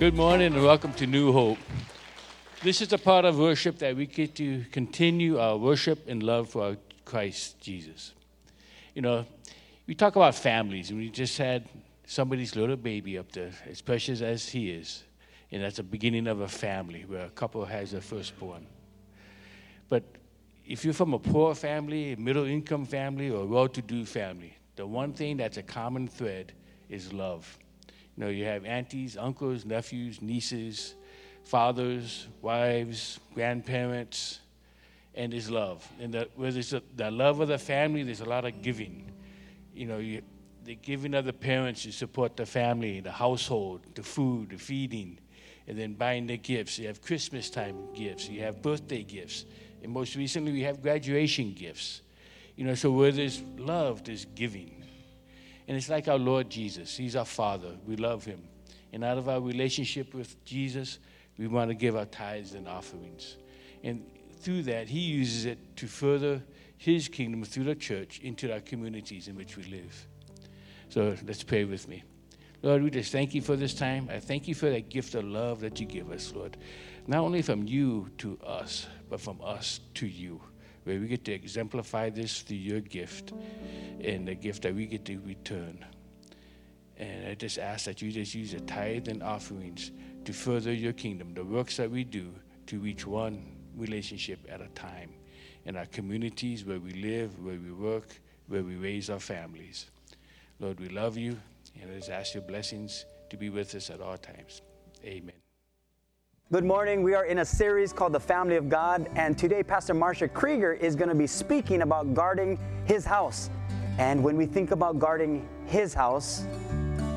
Good 0.00 0.14
morning 0.14 0.54
and 0.54 0.64
welcome 0.64 0.94
to 0.94 1.06
New 1.06 1.30
Hope. 1.30 1.58
This 2.62 2.80
is 2.80 2.90
a 2.94 2.96
part 2.96 3.26
of 3.26 3.38
worship 3.38 3.76
that 3.80 3.94
we 3.94 4.06
get 4.06 4.34
to 4.36 4.64
continue 4.72 5.38
our 5.38 5.58
worship 5.58 6.08
and 6.08 6.22
love 6.22 6.48
for 6.48 6.78
Christ 7.04 7.60
Jesus. 7.60 8.14
You 8.94 9.02
know, 9.02 9.26
we 9.86 9.94
talk 9.94 10.16
about 10.16 10.34
families, 10.34 10.88
and 10.88 10.98
we 10.98 11.10
just 11.10 11.36
had 11.36 11.68
somebody's 12.06 12.56
little 12.56 12.78
baby 12.78 13.18
up 13.18 13.30
there, 13.32 13.50
as 13.68 13.82
precious 13.82 14.22
as 14.22 14.48
he 14.48 14.70
is. 14.70 15.02
And 15.52 15.62
that's 15.62 15.76
the 15.76 15.82
beginning 15.82 16.28
of 16.28 16.40
a 16.40 16.48
family 16.48 17.04
where 17.06 17.26
a 17.26 17.30
couple 17.30 17.62
has 17.66 17.90
their 17.90 18.00
firstborn. 18.00 18.66
But 19.90 20.04
if 20.66 20.82
you're 20.82 20.94
from 20.94 21.12
a 21.12 21.18
poor 21.18 21.54
family, 21.54 22.16
middle 22.16 22.46
income 22.46 22.86
family, 22.86 23.28
or 23.28 23.44
well 23.44 23.68
to 23.68 23.82
do 23.82 24.06
family, 24.06 24.56
the 24.76 24.86
one 24.86 25.12
thing 25.12 25.36
that's 25.36 25.58
a 25.58 25.62
common 25.62 26.08
thread 26.08 26.54
is 26.88 27.12
love. 27.12 27.58
You 28.20 28.26
know, 28.26 28.32
you 28.32 28.44
have 28.44 28.66
aunties, 28.66 29.16
uncles, 29.16 29.64
nephews, 29.64 30.20
nieces, 30.20 30.94
fathers, 31.42 32.28
wives, 32.42 33.18
grandparents, 33.32 34.40
and 35.14 35.32
there's 35.32 35.50
love. 35.50 35.88
And 35.98 36.12
the, 36.12 36.28
where 36.36 36.52
there's 36.52 36.74
a, 36.74 36.82
the 36.96 37.10
love 37.10 37.40
of 37.40 37.48
the 37.48 37.56
family, 37.56 38.02
there's 38.02 38.20
a 38.20 38.26
lot 38.26 38.44
of 38.44 38.60
giving. 38.60 39.10
You 39.74 39.86
know, 39.86 39.96
you, 39.96 40.20
the 40.66 40.74
giving 40.74 41.14
of 41.14 41.24
the 41.24 41.32
parents 41.32 41.84
to 41.84 41.92
support 41.92 42.36
the 42.36 42.44
family, 42.44 43.00
the 43.00 43.10
household, 43.10 43.80
the 43.94 44.02
food, 44.02 44.50
the 44.50 44.58
feeding, 44.58 45.18
and 45.66 45.78
then 45.78 45.94
buying 45.94 46.26
the 46.26 46.36
gifts. 46.36 46.78
You 46.78 46.88
have 46.88 47.00
Christmas 47.00 47.48
time 47.48 47.94
gifts, 47.94 48.28
you 48.28 48.42
have 48.42 48.60
birthday 48.60 49.02
gifts, 49.02 49.46
and 49.82 49.90
most 49.90 50.14
recently 50.14 50.52
we 50.52 50.60
have 50.64 50.82
graduation 50.82 51.54
gifts. 51.54 52.02
You 52.54 52.66
know, 52.66 52.74
so 52.74 52.90
where 52.90 53.12
there's 53.12 53.40
love, 53.56 54.04
there's 54.04 54.26
giving. 54.26 54.79
And 55.70 55.76
it's 55.76 55.88
like 55.88 56.08
our 56.08 56.18
Lord 56.18 56.50
Jesus. 56.50 56.96
He's 56.96 57.14
our 57.14 57.24
Father. 57.24 57.76
We 57.86 57.94
love 57.94 58.24
Him. 58.24 58.42
And 58.92 59.04
out 59.04 59.18
of 59.18 59.28
our 59.28 59.40
relationship 59.40 60.14
with 60.14 60.44
Jesus, 60.44 60.98
we 61.38 61.46
want 61.46 61.70
to 61.70 61.76
give 61.76 61.94
our 61.94 62.06
tithes 62.06 62.54
and 62.54 62.66
offerings. 62.66 63.36
And 63.84 64.04
through 64.40 64.64
that, 64.64 64.88
He 64.88 64.98
uses 64.98 65.44
it 65.44 65.76
to 65.76 65.86
further 65.86 66.42
His 66.76 67.06
kingdom 67.06 67.44
through 67.44 67.62
the 67.62 67.76
church 67.76 68.18
into 68.18 68.52
our 68.52 68.58
communities 68.58 69.28
in 69.28 69.36
which 69.36 69.56
we 69.56 69.62
live. 69.62 70.08
So 70.88 71.14
let's 71.24 71.44
pray 71.44 71.62
with 71.62 71.86
me. 71.86 72.02
Lord, 72.62 72.82
we 72.82 72.90
just 72.90 73.12
thank 73.12 73.32
you 73.32 73.40
for 73.40 73.54
this 73.54 73.72
time. 73.72 74.08
I 74.10 74.18
thank 74.18 74.48
you 74.48 74.56
for 74.56 74.70
that 74.70 74.88
gift 74.88 75.14
of 75.14 75.22
love 75.22 75.60
that 75.60 75.78
you 75.78 75.86
give 75.86 76.10
us, 76.10 76.32
Lord. 76.34 76.56
Not 77.06 77.20
only 77.20 77.42
from 77.42 77.68
you 77.68 78.08
to 78.18 78.40
us, 78.44 78.88
but 79.08 79.20
from 79.20 79.40
us 79.40 79.78
to 79.94 80.08
you 80.08 80.40
where 80.84 80.98
we 80.98 81.06
get 81.06 81.24
to 81.26 81.32
exemplify 81.32 82.10
this 82.10 82.40
through 82.42 82.56
your 82.56 82.80
gift 82.80 83.32
and 84.02 84.26
the 84.26 84.34
gift 84.34 84.62
that 84.62 84.74
we 84.74 84.86
get 84.86 85.04
to 85.06 85.20
return. 85.20 85.84
And 86.96 87.26
I 87.26 87.34
just 87.34 87.58
ask 87.58 87.86
that 87.86 88.02
you 88.02 88.10
just 88.12 88.34
use 88.34 88.52
the 88.52 88.60
tithe 88.60 89.08
and 89.08 89.22
offerings 89.22 89.90
to 90.24 90.32
further 90.32 90.72
your 90.72 90.92
kingdom, 90.92 91.34
the 91.34 91.44
works 91.44 91.76
that 91.78 91.90
we 91.90 92.04
do 92.04 92.32
to 92.66 92.78
reach 92.78 93.06
one 93.06 93.56
relationship 93.76 94.38
at 94.48 94.60
a 94.60 94.68
time 94.68 95.10
in 95.64 95.76
our 95.76 95.86
communities 95.86 96.64
where 96.64 96.78
we 96.78 96.92
live, 96.92 97.38
where 97.44 97.58
we 97.58 97.72
work, 97.72 98.20
where 98.48 98.62
we 98.62 98.76
raise 98.76 99.10
our 99.10 99.20
families. 99.20 99.86
Lord, 100.58 100.78
we 100.80 100.88
love 100.88 101.16
you, 101.16 101.38
and 101.80 101.90
I 101.90 101.96
just 101.96 102.10
ask 102.10 102.34
your 102.34 102.42
blessings 102.42 103.06
to 103.30 103.36
be 103.36 103.48
with 103.48 103.74
us 103.74 103.90
at 103.90 104.00
all 104.00 104.18
times. 104.18 104.60
Amen. 105.04 105.39
Good 106.52 106.64
morning. 106.64 107.04
We 107.04 107.14
are 107.14 107.26
in 107.26 107.38
a 107.38 107.44
series 107.44 107.92
called 107.92 108.12
The 108.12 108.18
Family 108.18 108.56
of 108.56 108.68
God, 108.68 109.08
and 109.14 109.38
today 109.38 109.62
Pastor 109.62 109.94
Marsha 109.94 110.28
Krieger 110.32 110.72
is 110.72 110.96
going 110.96 111.08
to 111.08 111.14
be 111.14 111.28
speaking 111.28 111.82
about 111.82 112.12
guarding 112.12 112.58
his 112.86 113.04
house. 113.04 113.50
And 113.98 114.20
when 114.20 114.36
we 114.36 114.46
think 114.46 114.72
about 114.72 114.98
guarding 114.98 115.48
his 115.66 115.94
house, 115.94 116.44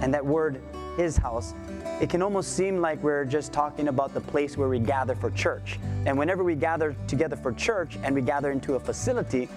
and 0.03 0.13
that 0.13 0.23
word, 0.23 0.61
his 0.97 1.17
house, 1.17 1.55
it 1.99 2.11
can 2.11 2.21
almost 2.21 2.55
seem 2.55 2.77
like 2.77 3.01
we're 3.01 3.25
just 3.25 3.51
talking 3.51 3.87
about 3.87 4.13
the 4.13 4.21
place 4.21 4.55
where 4.55 4.69
we 4.69 4.77
gather 4.77 5.15
for 5.15 5.31
church. 5.31 5.79
And 6.05 6.15
whenever 6.15 6.43
we 6.43 6.53
gather 6.53 6.95
together 7.07 7.35
for 7.35 7.53
church 7.53 7.97
and 8.03 8.13
we 8.13 8.21
gather 8.21 8.51
into 8.51 8.75
a 8.75 8.79
facility, 8.79 9.49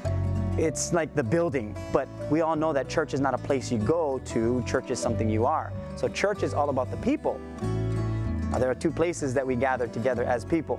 it's 0.56 0.94
like 0.94 1.14
the 1.14 1.22
building, 1.22 1.76
but 1.92 2.08
we 2.30 2.40
all 2.40 2.56
know 2.56 2.72
that 2.72 2.88
church 2.88 3.12
is 3.12 3.20
not 3.20 3.34
a 3.34 3.38
place 3.38 3.70
you 3.70 3.76
go 3.76 4.22
to, 4.24 4.64
church 4.66 4.90
is 4.90 4.98
something 4.98 5.28
you 5.28 5.44
are. 5.44 5.70
So, 5.96 6.08
church 6.08 6.42
is 6.42 6.54
all 6.54 6.70
about 6.70 6.90
the 6.90 6.96
people. 6.96 7.38
There 8.58 8.70
are 8.70 8.74
two 8.74 8.90
places 8.90 9.34
that 9.34 9.46
we 9.46 9.56
gather 9.56 9.86
together 9.86 10.24
as 10.24 10.44
people 10.44 10.78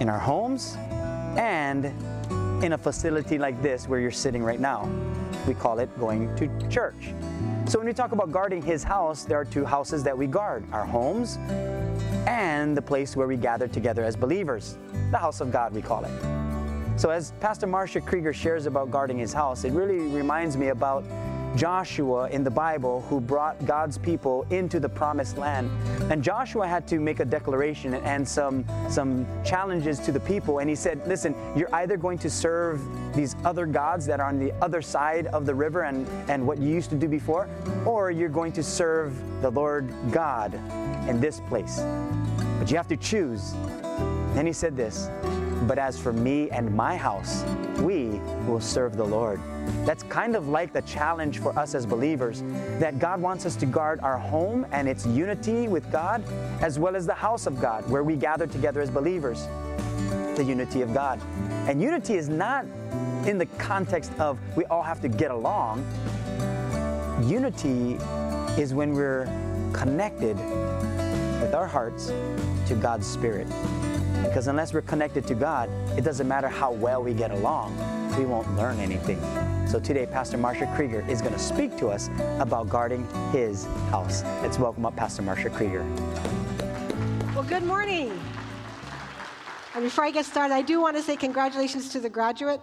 in 0.00 0.08
our 0.08 0.18
homes 0.18 0.76
and 1.36 1.86
in 2.64 2.72
a 2.72 2.78
facility 2.78 3.38
like 3.38 3.60
this 3.62 3.88
where 3.88 4.00
you're 4.00 4.10
sitting 4.10 4.42
right 4.42 4.60
now. 4.60 4.88
We 5.46 5.54
call 5.54 5.78
it 5.80 5.88
going 5.98 6.34
to 6.36 6.68
church. 6.68 7.12
So, 7.66 7.78
when 7.78 7.86
we 7.86 7.92
talk 7.94 8.12
about 8.12 8.30
guarding 8.30 8.62
his 8.62 8.84
house, 8.84 9.24
there 9.24 9.38
are 9.38 9.44
two 9.44 9.64
houses 9.64 10.02
that 10.04 10.16
we 10.16 10.26
guard 10.26 10.64
our 10.72 10.84
homes 10.84 11.38
and 12.26 12.76
the 12.76 12.82
place 12.82 13.16
where 13.16 13.26
we 13.26 13.36
gather 13.36 13.68
together 13.68 14.04
as 14.04 14.16
believers, 14.16 14.78
the 15.10 15.18
house 15.18 15.40
of 15.40 15.50
God, 15.50 15.74
we 15.74 15.82
call 15.82 16.04
it. 16.04 17.00
So, 17.00 17.10
as 17.10 17.32
Pastor 17.40 17.66
Marsha 17.66 18.04
Krieger 18.04 18.32
shares 18.32 18.66
about 18.66 18.90
guarding 18.90 19.18
his 19.18 19.32
house, 19.32 19.64
it 19.64 19.72
really 19.72 19.98
reminds 20.14 20.56
me 20.56 20.68
about 20.68 21.04
Joshua 21.56 22.28
in 22.30 22.42
the 22.42 22.50
Bible 22.50 23.02
who 23.02 23.20
brought 23.20 23.64
God's 23.64 23.98
people 23.98 24.46
into 24.50 24.80
the 24.80 24.88
promised 24.88 25.38
land. 25.38 25.70
And 26.10 26.22
Joshua 26.22 26.66
had 26.66 26.86
to 26.88 26.98
make 26.98 27.20
a 27.20 27.24
declaration 27.24 27.94
and 27.94 28.26
some, 28.26 28.64
some 28.90 29.26
challenges 29.44 29.98
to 30.00 30.12
the 30.12 30.20
people. 30.20 30.58
And 30.58 30.68
he 30.68 30.76
said, 30.76 31.06
Listen, 31.06 31.34
you're 31.56 31.72
either 31.74 31.96
going 31.96 32.18
to 32.18 32.30
serve 32.30 32.80
these 33.14 33.36
other 33.44 33.66
gods 33.66 34.06
that 34.06 34.20
are 34.20 34.28
on 34.28 34.38
the 34.38 34.52
other 34.62 34.82
side 34.82 35.26
of 35.28 35.46
the 35.46 35.54
river 35.54 35.82
and, 35.82 36.06
and 36.28 36.46
what 36.46 36.58
you 36.58 36.68
used 36.68 36.90
to 36.90 36.96
do 36.96 37.08
before, 37.08 37.48
or 37.84 38.10
you're 38.10 38.28
going 38.28 38.52
to 38.52 38.62
serve 38.62 39.14
the 39.40 39.50
Lord 39.50 39.92
God 40.10 40.54
in 41.08 41.20
this 41.20 41.40
place. 41.48 41.80
But 42.58 42.70
you 42.70 42.76
have 42.76 42.88
to 42.88 42.96
choose. 42.96 43.52
Then 44.34 44.46
he 44.46 44.52
said 44.52 44.76
this 44.76 45.08
But 45.66 45.78
as 45.78 45.98
for 45.98 46.12
me 46.12 46.50
and 46.50 46.74
my 46.74 46.96
house, 46.96 47.44
we 47.78 48.20
will 48.46 48.60
serve 48.60 48.96
the 48.96 49.04
Lord. 49.04 49.40
That's 49.86 50.02
kind 50.04 50.36
of 50.36 50.48
like 50.48 50.72
the 50.72 50.82
challenge 50.82 51.38
for 51.38 51.58
us 51.58 51.74
as 51.74 51.86
believers 51.86 52.42
that 52.78 52.98
God 52.98 53.20
wants 53.20 53.46
us 53.46 53.56
to 53.56 53.66
guard 53.66 54.00
our 54.00 54.18
home 54.18 54.66
and 54.72 54.88
its 54.88 55.06
unity 55.06 55.68
with 55.68 55.90
God, 55.90 56.22
as 56.60 56.78
well 56.78 56.94
as 56.96 57.06
the 57.06 57.14
house 57.14 57.46
of 57.46 57.60
God, 57.60 57.88
where 57.88 58.04
we 58.04 58.16
gather 58.16 58.46
together 58.46 58.80
as 58.80 58.90
believers. 58.90 59.46
The 60.36 60.44
unity 60.46 60.82
of 60.82 60.92
God. 60.92 61.20
And 61.68 61.80
unity 61.80 62.14
is 62.14 62.28
not 62.28 62.66
in 63.26 63.38
the 63.38 63.46
context 63.58 64.12
of 64.18 64.38
we 64.56 64.64
all 64.66 64.82
have 64.82 65.00
to 65.00 65.08
get 65.08 65.30
along. 65.30 65.86
Unity 67.24 67.94
is 68.60 68.74
when 68.74 68.92
we're 68.92 69.24
connected 69.72 70.36
with 71.40 71.54
our 71.54 71.66
hearts 71.66 72.12
to 72.66 72.74
God's 72.74 73.06
Spirit. 73.06 73.46
Because 74.34 74.48
unless 74.48 74.74
we're 74.74 74.82
connected 74.82 75.28
to 75.28 75.34
God, 75.36 75.70
it 75.96 76.02
doesn't 76.02 76.26
matter 76.26 76.48
how 76.48 76.72
well 76.72 77.00
we 77.00 77.14
get 77.14 77.30
along, 77.30 77.72
we 78.18 78.24
won't 78.24 78.52
learn 78.56 78.80
anything. 78.80 79.20
So 79.68 79.78
today, 79.78 80.06
Pastor 80.06 80.36
Marsha 80.36 80.74
Krieger 80.74 81.06
is 81.08 81.20
going 81.20 81.34
to 81.34 81.38
speak 81.38 81.78
to 81.78 81.86
us 81.86 82.10
about 82.40 82.68
guarding 82.68 83.06
his 83.30 83.66
house. 83.92 84.24
Let's 84.42 84.58
welcome 84.58 84.86
up 84.86 84.96
Pastor 84.96 85.22
Marsha 85.22 85.54
Krieger. 85.54 85.86
Well, 87.32 87.44
good 87.44 87.62
morning. 87.62 88.10
And 89.76 89.84
before 89.84 90.02
I 90.02 90.10
get 90.10 90.26
started, 90.26 90.52
I 90.52 90.62
do 90.62 90.80
want 90.80 90.96
to 90.96 91.02
say 91.04 91.14
congratulations 91.14 91.90
to 91.90 92.00
the 92.00 92.10
graduate 92.10 92.60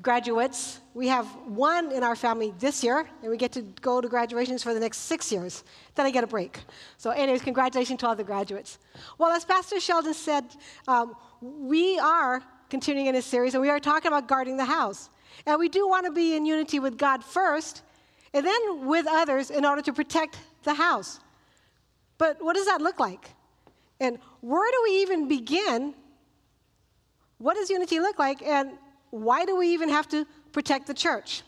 graduates. 0.00 0.80
We 0.94 1.08
have 1.08 1.26
one 1.46 1.92
in 1.92 2.02
our 2.02 2.16
family 2.16 2.54
this 2.58 2.84
year, 2.84 3.08
and 3.22 3.30
we 3.30 3.36
get 3.36 3.52
to 3.52 3.62
go 3.80 4.00
to 4.00 4.08
graduations 4.08 4.62
for 4.62 4.74
the 4.74 4.80
next 4.80 4.98
six 4.98 5.32
years. 5.32 5.64
Then 5.94 6.06
I 6.06 6.10
get 6.10 6.24
a 6.24 6.26
break. 6.26 6.60
So, 6.96 7.10
anyways, 7.10 7.42
congratulations 7.42 8.00
to 8.00 8.06
all 8.06 8.16
the 8.16 8.24
graduates. 8.24 8.78
Well, 9.18 9.30
as 9.30 9.44
Pastor 9.44 9.80
Sheldon 9.80 10.14
said, 10.14 10.44
um, 10.86 11.14
we 11.40 11.98
are 11.98 12.42
continuing 12.70 13.06
in 13.06 13.14
this 13.14 13.26
series, 13.26 13.54
and 13.54 13.62
we 13.62 13.70
are 13.70 13.80
talking 13.80 14.08
about 14.08 14.28
guarding 14.28 14.56
the 14.56 14.64
house. 14.64 15.10
And 15.46 15.58
we 15.58 15.68
do 15.68 15.88
want 15.88 16.06
to 16.06 16.12
be 16.12 16.36
in 16.36 16.44
unity 16.44 16.78
with 16.78 16.98
God 16.98 17.24
first, 17.24 17.82
and 18.34 18.44
then 18.44 18.86
with 18.86 19.06
others 19.08 19.50
in 19.50 19.64
order 19.64 19.82
to 19.82 19.92
protect 19.92 20.36
the 20.64 20.74
house. 20.74 21.20
But 22.18 22.42
what 22.42 22.54
does 22.54 22.66
that 22.66 22.80
look 22.80 23.00
like? 23.00 23.30
And 24.00 24.18
where 24.40 24.70
do 24.70 24.80
we 24.84 25.02
even 25.02 25.28
begin? 25.28 25.94
What 27.38 27.54
does 27.54 27.70
unity 27.70 28.00
look 28.00 28.18
like? 28.18 28.42
And 28.42 28.72
why 29.10 29.44
do 29.44 29.56
we 29.56 29.68
even 29.68 29.88
have 29.88 30.08
to 30.08 30.26
protect 30.52 30.86
the 30.86 30.94
church? 30.94 31.42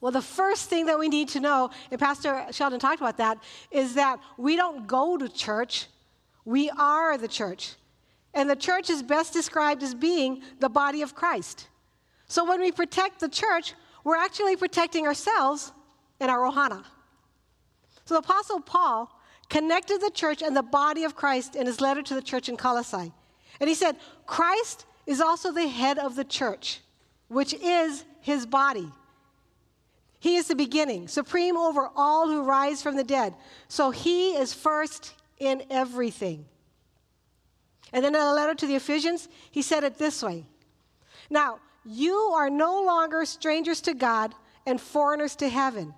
Well, 0.00 0.12
the 0.12 0.22
first 0.22 0.70
thing 0.70 0.86
that 0.86 0.98
we 0.98 1.08
need 1.08 1.28
to 1.30 1.40
know, 1.40 1.70
and 1.90 2.00
Pastor 2.00 2.46
Sheldon 2.52 2.80
talked 2.80 3.00
about 3.00 3.18
that, 3.18 3.38
is 3.70 3.94
that 3.94 4.18
we 4.38 4.56
don't 4.56 4.86
go 4.86 5.18
to 5.18 5.28
church, 5.28 5.88
we 6.44 6.70
are 6.70 7.18
the 7.18 7.28
church. 7.28 7.74
And 8.32 8.48
the 8.48 8.56
church 8.56 8.88
is 8.88 9.02
best 9.02 9.32
described 9.32 9.82
as 9.82 9.94
being 9.94 10.42
the 10.60 10.68
body 10.68 11.02
of 11.02 11.14
Christ. 11.14 11.68
So 12.28 12.48
when 12.48 12.60
we 12.60 12.72
protect 12.72 13.20
the 13.20 13.28
church, 13.28 13.74
we're 14.04 14.16
actually 14.16 14.56
protecting 14.56 15.06
ourselves 15.06 15.72
and 16.20 16.30
our 16.30 16.50
Ohana. 16.50 16.84
So 18.04 18.14
the 18.14 18.20
Apostle 18.20 18.60
Paul 18.60 19.10
connected 19.48 20.00
the 20.00 20.10
church 20.10 20.42
and 20.42 20.56
the 20.56 20.62
body 20.62 21.04
of 21.04 21.14
Christ 21.16 21.56
in 21.56 21.66
his 21.66 21.80
letter 21.80 22.02
to 22.02 22.14
the 22.14 22.22
church 22.22 22.48
in 22.48 22.56
Colossae. 22.56 23.12
And 23.60 23.68
he 23.68 23.74
said, 23.74 23.96
Christ 24.26 24.86
is 25.06 25.20
also 25.20 25.52
the 25.52 25.68
head 25.68 25.98
of 25.98 26.16
the 26.16 26.24
church, 26.24 26.80
which 27.28 27.54
is 27.54 28.04
his 28.20 28.46
body. 28.46 28.90
He 30.18 30.36
is 30.36 30.48
the 30.48 30.54
beginning, 30.54 31.08
supreme 31.08 31.56
over 31.56 31.88
all 31.96 32.28
who 32.28 32.42
rise 32.42 32.82
from 32.82 32.96
the 32.96 33.04
dead. 33.04 33.34
So 33.68 33.90
he 33.90 34.32
is 34.36 34.52
first 34.52 35.14
in 35.38 35.62
everything. 35.70 36.44
And 37.92 38.04
then 38.04 38.14
in 38.14 38.20
a 38.20 38.32
letter 38.32 38.54
to 38.54 38.66
the 38.66 38.76
Ephesians, 38.76 39.28
he 39.50 39.62
said 39.62 39.82
it 39.82 39.98
this 39.98 40.22
way 40.22 40.44
Now, 41.30 41.58
you 41.84 42.14
are 42.14 42.50
no 42.50 42.82
longer 42.84 43.24
strangers 43.24 43.80
to 43.82 43.94
God 43.94 44.34
and 44.66 44.78
foreigners 44.80 45.34
to 45.36 45.48
heaven, 45.48 45.94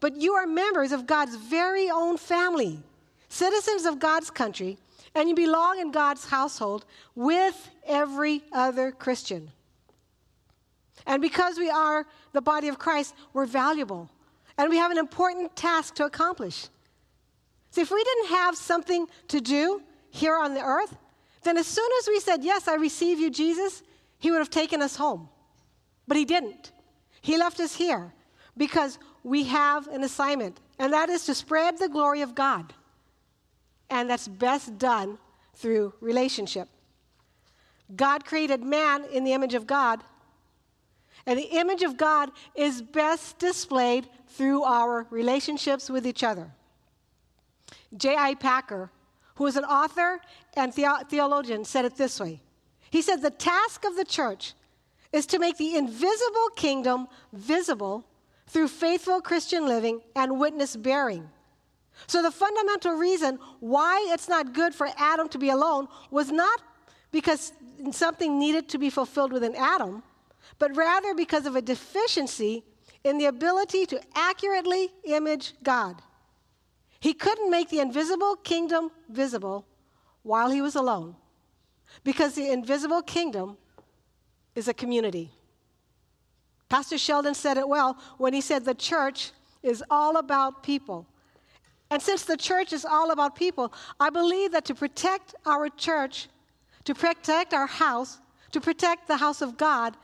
but 0.00 0.16
you 0.16 0.32
are 0.32 0.46
members 0.46 0.92
of 0.92 1.06
God's 1.06 1.36
very 1.36 1.90
own 1.90 2.16
family, 2.16 2.82
citizens 3.28 3.84
of 3.84 3.98
God's 3.98 4.30
country, 4.30 4.78
and 5.14 5.28
you 5.28 5.34
belong 5.34 5.78
in 5.80 5.90
God's 5.90 6.26
household 6.26 6.84
with 7.14 7.70
every 7.86 8.42
other 8.52 8.92
Christian. 8.92 9.50
And 11.06 11.20
because 11.20 11.58
we 11.58 11.70
are 11.70 12.06
the 12.32 12.40
body 12.40 12.68
of 12.68 12.78
Christ, 12.78 13.14
we're 13.32 13.46
valuable. 13.46 14.08
And 14.56 14.70
we 14.70 14.76
have 14.76 14.90
an 14.90 14.98
important 14.98 15.56
task 15.56 15.94
to 15.96 16.04
accomplish. 16.04 16.68
See, 17.70 17.80
if 17.80 17.90
we 17.90 18.02
didn't 18.02 18.36
have 18.36 18.56
something 18.56 19.06
to 19.28 19.40
do 19.40 19.82
here 20.10 20.36
on 20.36 20.54
the 20.54 20.62
earth, 20.62 20.96
then 21.42 21.56
as 21.56 21.66
soon 21.66 21.88
as 22.00 22.08
we 22.08 22.20
said, 22.20 22.44
Yes, 22.44 22.68
I 22.68 22.74
receive 22.74 23.18
you, 23.18 23.30
Jesus, 23.30 23.82
he 24.18 24.30
would 24.30 24.38
have 24.38 24.50
taken 24.50 24.82
us 24.82 24.96
home. 24.96 25.28
But 26.06 26.16
he 26.16 26.24
didn't. 26.24 26.72
He 27.22 27.38
left 27.38 27.60
us 27.60 27.74
here 27.74 28.12
because 28.56 28.98
we 29.22 29.44
have 29.44 29.86
an 29.88 30.02
assignment, 30.02 30.60
and 30.78 30.92
that 30.92 31.08
is 31.08 31.24
to 31.26 31.34
spread 31.34 31.78
the 31.78 31.88
glory 31.88 32.22
of 32.22 32.34
God. 32.34 32.74
And 33.90 34.08
that's 34.08 34.28
best 34.28 34.78
done 34.78 35.18
through 35.54 35.94
relationship. 36.00 36.68
God 37.94 38.24
created 38.24 38.62
man 38.62 39.04
in 39.12 39.24
the 39.24 39.32
image 39.32 39.54
of 39.54 39.66
God, 39.66 40.02
and 41.26 41.38
the 41.38 41.58
image 41.58 41.82
of 41.82 41.96
God 41.96 42.30
is 42.54 42.80
best 42.80 43.38
displayed 43.38 44.08
through 44.28 44.62
our 44.62 45.06
relationships 45.10 45.90
with 45.90 46.06
each 46.06 46.22
other. 46.22 46.50
J.I. 47.96 48.34
Packer, 48.34 48.90
who 49.34 49.46
is 49.46 49.56
an 49.56 49.64
author 49.64 50.20
and 50.54 50.72
the- 50.72 51.04
theologian, 51.08 51.64
said 51.64 51.84
it 51.84 51.96
this 51.96 52.20
way 52.20 52.40
He 52.90 53.02
said, 53.02 53.16
The 53.16 53.30
task 53.30 53.84
of 53.84 53.96
the 53.96 54.04
church 54.04 54.54
is 55.12 55.26
to 55.26 55.38
make 55.38 55.56
the 55.56 55.76
invisible 55.76 56.50
kingdom 56.56 57.08
visible 57.32 58.06
through 58.46 58.68
faithful 58.68 59.20
Christian 59.20 59.66
living 59.66 60.00
and 60.14 60.38
witness 60.38 60.76
bearing. 60.76 61.28
So, 62.06 62.22
the 62.22 62.30
fundamental 62.30 62.94
reason 62.94 63.38
why 63.60 64.06
it's 64.12 64.28
not 64.28 64.52
good 64.52 64.74
for 64.74 64.88
Adam 64.96 65.28
to 65.30 65.38
be 65.38 65.50
alone 65.50 65.88
was 66.10 66.30
not 66.30 66.60
because 67.12 67.52
something 67.92 68.38
needed 68.38 68.68
to 68.70 68.78
be 68.78 68.90
fulfilled 68.90 69.32
within 69.32 69.54
Adam, 69.54 70.02
but 70.58 70.76
rather 70.76 71.14
because 71.14 71.46
of 71.46 71.56
a 71.56 71.62
deficiency 71.62 72.64
in 73.04 73.18
the 73.18 73.26
ability 73.26 73.86
to 73.86 74.00
accurately 74.14 74.90
image 75.04 75.54
God. 75.62 76.02
He 77.00 77.14
couldn't 77.14 77.50
make 77.50 77.70
the 77.70 77.80
invisible 77.80 78.36
kingdom 78.36 78.90
visible 79.08 79.66
while 80.22 80.50
he 80.50 80.60
was 80.60 80.74
alone 80.74 81.16
because 82.04 82.34
the 82.34 82.50
invisible 82.50 83.02
kingdom 83.02 83.56
is 84.54 84.68
a 84.68 84.74
community. 84.74 85.30
Pastor 86.68 86.98
Sheldon 86.98 87.34
said 87.34 87.56
it 87.56 87.68
well 87.68 87.98
when 88.18 88.32
he 88.32 88.40
said 88.40 88.64
the 88.64 88.74
church 88.74 89.32
is 89.62 89.82
all 89.90 90.18
about 90.18 90.62
people. 90.62 91.06
And 91.90 92.00
since 92.00 92.24
the 92.24 92.36
church 92.36 92.72
is 92.72 92.84
all 92.84 93.10
about 93.10 93.34
people, 93.34 93.72
I 93.98 94.10
believe 94.10 94.52
that 94.52 94.64
to 94.66 94.74
protect 94.74 95.34
our 95.44 95.68
church, 95.68 96.28
to 96.84 96.94
protect 96.94 97.52
our 97.52 97.66
house, 97.66 98.18
to 98.52 98.60
protect 98.60 99.08
the 99.08 99.16
house 99.16 99.42
of 99.42 99.56
God, 99.56 99.96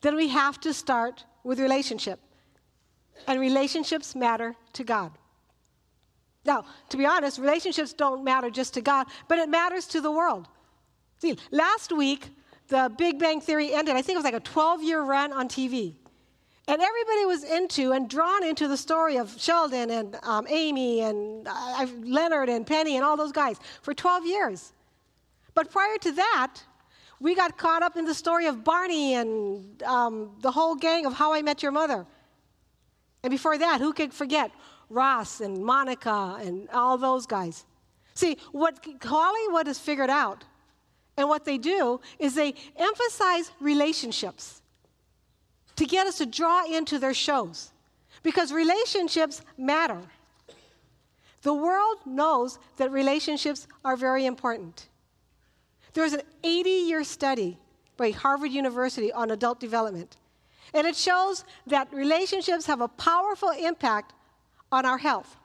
then 0.00 0.16
we 0.16 0.28
have 0.28 0.60
to 0.60 0.72
start 0.72 1.24
with 1.44 1.60
relationship. 1.60 2.20
And 3.26 3.40
relationships 3.40 4.14
matter 4.14 4.56
to 4.72 4.84
God. 4.84 5.12
Now, 6.44 6.64
to 6.90 6.96
be 6.96 7.06
honest, 7.06 7.38
relationships 7.38 7.92
don't 7.92 8.24
matter 8.24 8.50
just 8.50 8.74
to 8.74 8.80
God, 8.80 9.06
but 9.28 9.38
it 9.38 9.48
matters 9.48 9.86
to 9.88 10.00
the 10.00 10.10
world. 10.10 10.48
See, 11.18 11.36
last 11.50 11.92
week, 11.92 12.28
the 12.68 12.92
Big 12.98 13.18
Bang 13.18 13.40
Theory 13.40 13.72
ended. 13.72 13.96
I 13.96 14.02
think 14.02 14.16
it 14.16 14.18
was 14.18 14.24
like 14.24 14.34
a 14.34 14.40
12 14.40 14.82
year 14.82 15.02
run 15.02 15.32
on 15.32 15.48
TV. 15.48 15.94
And 16.66 16.80
everybody 16.80 17.26
was 17.26 17.44
into 17.44 17.92
and 17.92 18.08
drawn 18.08 18.42
into 18.42 18.68
the 18.68 18.76
story 18.76 19.18
of 19.18 19.34
Sheldon 19.38 19.90
and 19.90 20.16
um, 20.22 20.46
Amy 20.48 21.02
and 21.02 21.46
uh, 21.46 21.86
Leonard 22.02 22.48
and 22.48 22.66
Penny 22.66 22.96
and 22.96 23.04
all 23.04 23.18
those 23.18 23.32
guys 23.32 23.58
for 23.82 23.92
12 23.92 24.26
years. 24.26 24.72
But 25.52 25.70
prior 25.70 25.98
to 25.98 26.12
that, 26.12 26.62
we 27.20 27.34
got 27.34 27.58
caught 27.58 27.82
up 27.82 27.96
in 27.96 28.06
the 28.06 28.14
story 28.14 28.46
of 28.46 28.64
Barney 28.64 29.14
and 29.14 29.82
um, 29.82 30.30
the 30.40 30.50
whole 30.50 30.74
gang 30.74 31.04
of 31.04 31.12
How 31.12 31.34
I 31.34 31.42
Met 31.42 31.62
Your 31.62 31.72
Mother. 31.72 32.06
And 33.22 33.30
before 33.30 33.58
that, 33.58 33.80
who 33.80 33.92
could 33.92 34.12
forget 34.12 34.50
Ross 34.88 35.40
and 35.40 35.64
Monica 35.64 36.38
and 36.40 36.68
all 36.70 36.96
those 36.96 37.26
guys? 37.26 37.66
See, 38.14 38.38
what 38.52 38.84
Hollywood 39.02 39.66
has 39.66 39.78
figured 39.78 40.10
out 40.10 40.44
and 41.16 41.28
what 41.28 41.44
they 41.44 41.58
do 41.58 42.00
is 42.18 42.34
they 42.34 42.54
emphasize 42.76 43.50
relationships 43.60 44.62
to 45.76 45.86
get 45.86 46.06
us 46.06 46.18
to 46.18 46.26
draw 46.26 46.64
into 46.64 46.98
their 46.98 47.14
shows 47.14 47.72
because 48.22 48.52
relationships 48.52 49.42
matter. 49.58 50.00
The 51.42 51.54
world 51.54 51.98
knows 52.06 52.58
that 52.78 52.90
relationships 52.90 53.66
are 53.84 53.96
very 53.96 54.24
important. 54.24 54.88
There's 55.92 56.12
an 56.12 56.22
80 56.42 56.70
year 56.70 57.04
study 57.04 57.58
by 57.96 58.10
Harvard 58.10 58.50
University 58.50 59.12
on 59.12 59.30
adult 59.30 59.60
development, 59.60 60.16
and 60.72 60.86
it 60.86 60.96
shows 60.96 61.44
that 61.66 61.92
relationships 61.92 62.66
have 62.66 62.80
a 62.80 62.88
powerful 62.88 63.50
impact 63.50 64.12
on 64.72 64.84
our 64.86 64.98
health. 64.98 65.36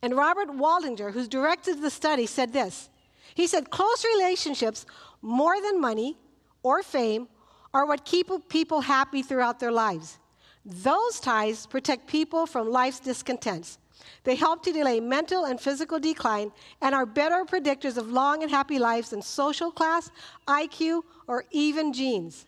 And 0.00 0.16
Robert 0.16 0.48
Waldinger, 0.48 1.12
who 1.12 1.26
directed 1.26 1.82
the 1.82 1.90
study, 1.90 2.26
said 2.26 2.52
this 2.52 2.88
he 3.34 3.48
said, 3.48 3.70
close 3.70 4.04
relationships, 4.16 4.86
more 5.20 5.60
than 5.60 5.80
money 5.80 6.16
or 6.62 6.82
fame, 6.82 7.28
are 7.74 7.84
what 7.84 8.04
keep 8.04 8.30
people 8.48 8.80
happy 8.80 9.20
throughout 9.20 9.58
their 9.58 9.72
lives. 9.72 10.18
Those 10.64 11.20
ties 11.20 11.66
protect 11.66 12.06
people 12.06 12.46
from 12.46 12.70
life's 12.70 13.00
discontents. 13.00 13.78
They 14.22 14.36
help 14.36 14.62
to 14.62 14.72
delay 14.72 15.00
mental 15.00 15.44
and 15.44 15.60
physical 15.60 15.98
decline 15.98 16.52
and 16.80 16.94
are 16.94 17.04
better 17.04 17.44
predictors 17.44 17.96
of 17.98 18.08
long 18.08 18.42
and 18.42 18.50
happy 18.50 18.78
lives 18.78 19.10
than 19.10 19.20
social 19.20 19.70
class, 19.70 20.10
IQ, 20.46 21.02
or 21.26 21.44
even 21.50 21.92
genes. 21.92 22.46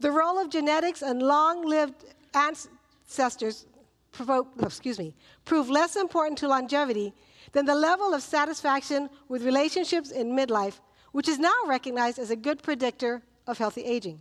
The 0.00 0.10
role 0.10 0.38
of 0.38 0.50
genetics 0.50 1.02
and 1.02 1.22
long 1.22 1.64
lived 1.64 2.06
ancestors 2.34 3.66
provoke, 4.12 4.48
oh, 4.60 4.66
excuse 4.66 4.98
me, 4.98 5.14
prove 5.44 5.68
less 5.68 5.94
important 5.96 6.38
to 6.38 6.48
longevity 6.48 7.12
than 7.52 7.66
the 7.66 7.74
level 7.74 8.14
of 8.14 8.22
satisfaction 8.22 9.10
with 9.28 9.42
relationships 9.44 10.10
in 10.10 10.30
midlife, 10.30 10.80
which 11.12 11.28
is 11.28 11.38
now 11.38 11.54
recognized 11.66 12.18
as 12.18 12.30
a 12.30 12.36
good 12.36 12.62
predictor 12.62 13.22
of 13.46 13.58
healthy 13.58 13.82
aging. 13.82 14.20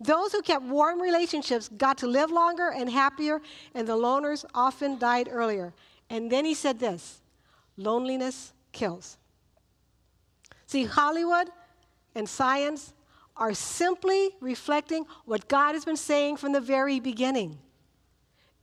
Those 0.00 0.32
who 0.32 0.42
kept 0.42 0.64
warm 0.64 1.00
relationships 1.00 1.68
got 1.68 1.98
to 1.98 2.06
live 2.06 2.30
longer 2.30 2.70
and 2.70 2.90
happier, 2.90 3.40
and 3.74 3.88
the 3.88 3.96
loners 3.96 4.44
often 4.54 4.98
died 4.98 5.28
earlier. 5.30 5.72
And 6.10 6.30
then 6.30 6.44
he 6.44 6.54
said 6.54 6.78
this 6.78 7.20
loneliness 7.76 8.52
kills. 8.72 9.18
See, 10.66 10.84
Hollywood 10.84 11.48
and 12.14 12.28
science 12.28 12.92
are 13.36 13.54
simply 13.54 14.30
reflecting 14.40 15.04
what 15.24 15.48
God 15.48 15.74
has 15.74 15.84
been 15.84 15.96
saying 15.96 16.38
from 16.38 16.52
the 16.52 16.60
very 16.60 17.00
beginning. 17.00 17.58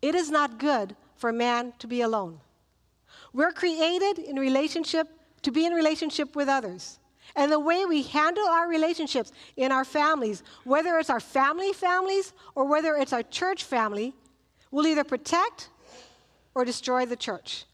It 0.01 0.15
is 0.15 0.29
not 0.29 0.57
good 0.57 0.95
for 1.15 1.31
man 1.31 1.73
to 1.79 1.87
be 1.87 2.01
alone. 2.01 2.39
We're 3.31 3.51
created 3.51 4.19
in 4.19 4.37
relationship 4.37 5.07
to 5.43 5.51
be 5.51 5.65
in 5.65 5.73
relationship 5.73 6.35
with 6.35 6.47
others. 6.47 6.99
And 7.35 7.51
the 7.51 7.59
way 7.59 7.85
we 7.85 8.03
handle 8.03 8.45
our 8.45 8.67
relationships 8.67 9.31
in 9.57 9.71
our 9.71 9.83
families, 9.83 10.43
whether 10.63 10.97
it's 10.99 11.09
our 11.09 11.19
family 11.19 11.73
families 11.73 12.33
or 12.55 12.65
whether 12.65 12.95
it's 12.95 13.13
our 13.13 13.23
church 13.23 13.63
family, 13.63 14.13
will 14.69 14.85
either 14.85 15.03
protect 15.03 15.69
or 16.55 16.63
destroy 16.63 17.05
the 17.05 17.15
church. 17.15 17.65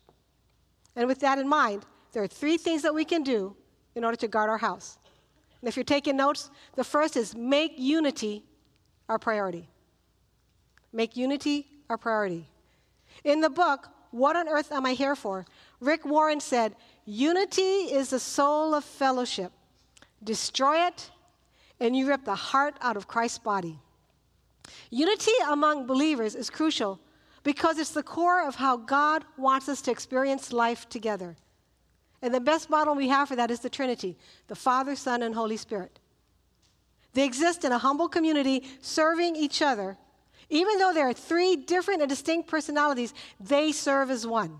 And 0.96 1.08
with 1.08 1.20
that 1.20 1.40
in 1.40 1.48
mind, 1.48 1.86
there 2.14 2.24
are 2.24 2.28
three 2.28 2.58
things 2.58 2.82
that 2.84 2.94
we 2.94 3.06
can 3.06 3.24
do 3.24 3.56
in 3.96 4.04
order 4.04 4.18
to 4.18 4.28
guard 4.28 4.50
our 4.50 4.58
house. 4.58 4.98
And 5.62 5.68
if 5.68 5.76
you're 5.76 5.84
taking 5.84 6.16
notes, 6.16 6.50
the 6.76 6.84
first 6.84 7.18
is 7.18 7.36
make 7.36 7.74
unity 7.78 8.44
our 9.10 9.20
priority. 9.20 9.68
Make 10.94 11.18
unity 11.18 11.68
our 11.90 11.98
priority. 11.98 12.48
In 13.24 13.42
the 13.42 13.50
book, 13.50 13.90
what 14.12 14.36
on 14.36 14.48
earth 14.48 14.72
am 14.72 14.86
I 14.86 14.94
here 14.94 15.16
for? 15.16 15.46
Rick 15.80 16.06
Warren 16.06 16.40
said, 16.40 16.76
Unity 17.10 17.92
is 17.92 18.12
the 18.12 18.20
soul 18.20 18.76
of 18.76 18.84
fellowship. 18.84 19.52
Destroy 20.24 20.86
it, 20.86 21.10
and 21.80 21.96
you 21.96 22.08
rip 22.08 22.24
the 22.24 22.36
heart 22.36 22.76
out 22.82 22.96
of 22.96 23.08
Christ's 23.08 23.40
body. 23.40 23.80
Unity 24.92 25.32
among 25.48 25.88
believers 25.88 26.36
is 26.36 26.52
crucial 26.52 27.00
because 27.42 27.80
it's 27.80 27.92
the 27.92 28.04
core 28.04 28.48
of 28.48 28.56
how 28.56 28.78
God 28.78 29.26
wants 29.38 29.68
us 29.68 29.82
to 29.82 29.92
experience 29.92 30.54
life 30.54 30.88
together. 30.88 31.36
And 32.22 32.32
the 32.32 32.40
best 32.40 32.70
model 32.70 32.94
we 32.94 33.08
have 33.08 33.30
for 33.30 33.36
that 33.38 33.50
is 33.50 33.62
the 33.62 33.70
Trinity 33.70 34.16
the 34.48 34.56
Father, 34.56 34.96
Son, 34.96 35.24
and 35.24 35.34
Holy 35.34 35.58
Spirit. 35.58 35.98
They 37.14 37.26
exist 37.26 37.66
in 37.66 37.72
a 37.72 37.80
humble 37.80 38.08
community 38.08 38.64
serving 38.82 39.36
each 39.36 39.64
other 39.64 39.98
even 40.50 40.80
though 40.80 40.94
there 40.94 41.08
are 41.08 41.14
three 41.14 41.56
different 41.56 42.02
and 42.02 42.10
distinct 42.10 42.48
personalities, 42.48 43.14
they 43.40 43.72
serve 43.72 44.10
as 44.10 44.26
one. 44.26 44.60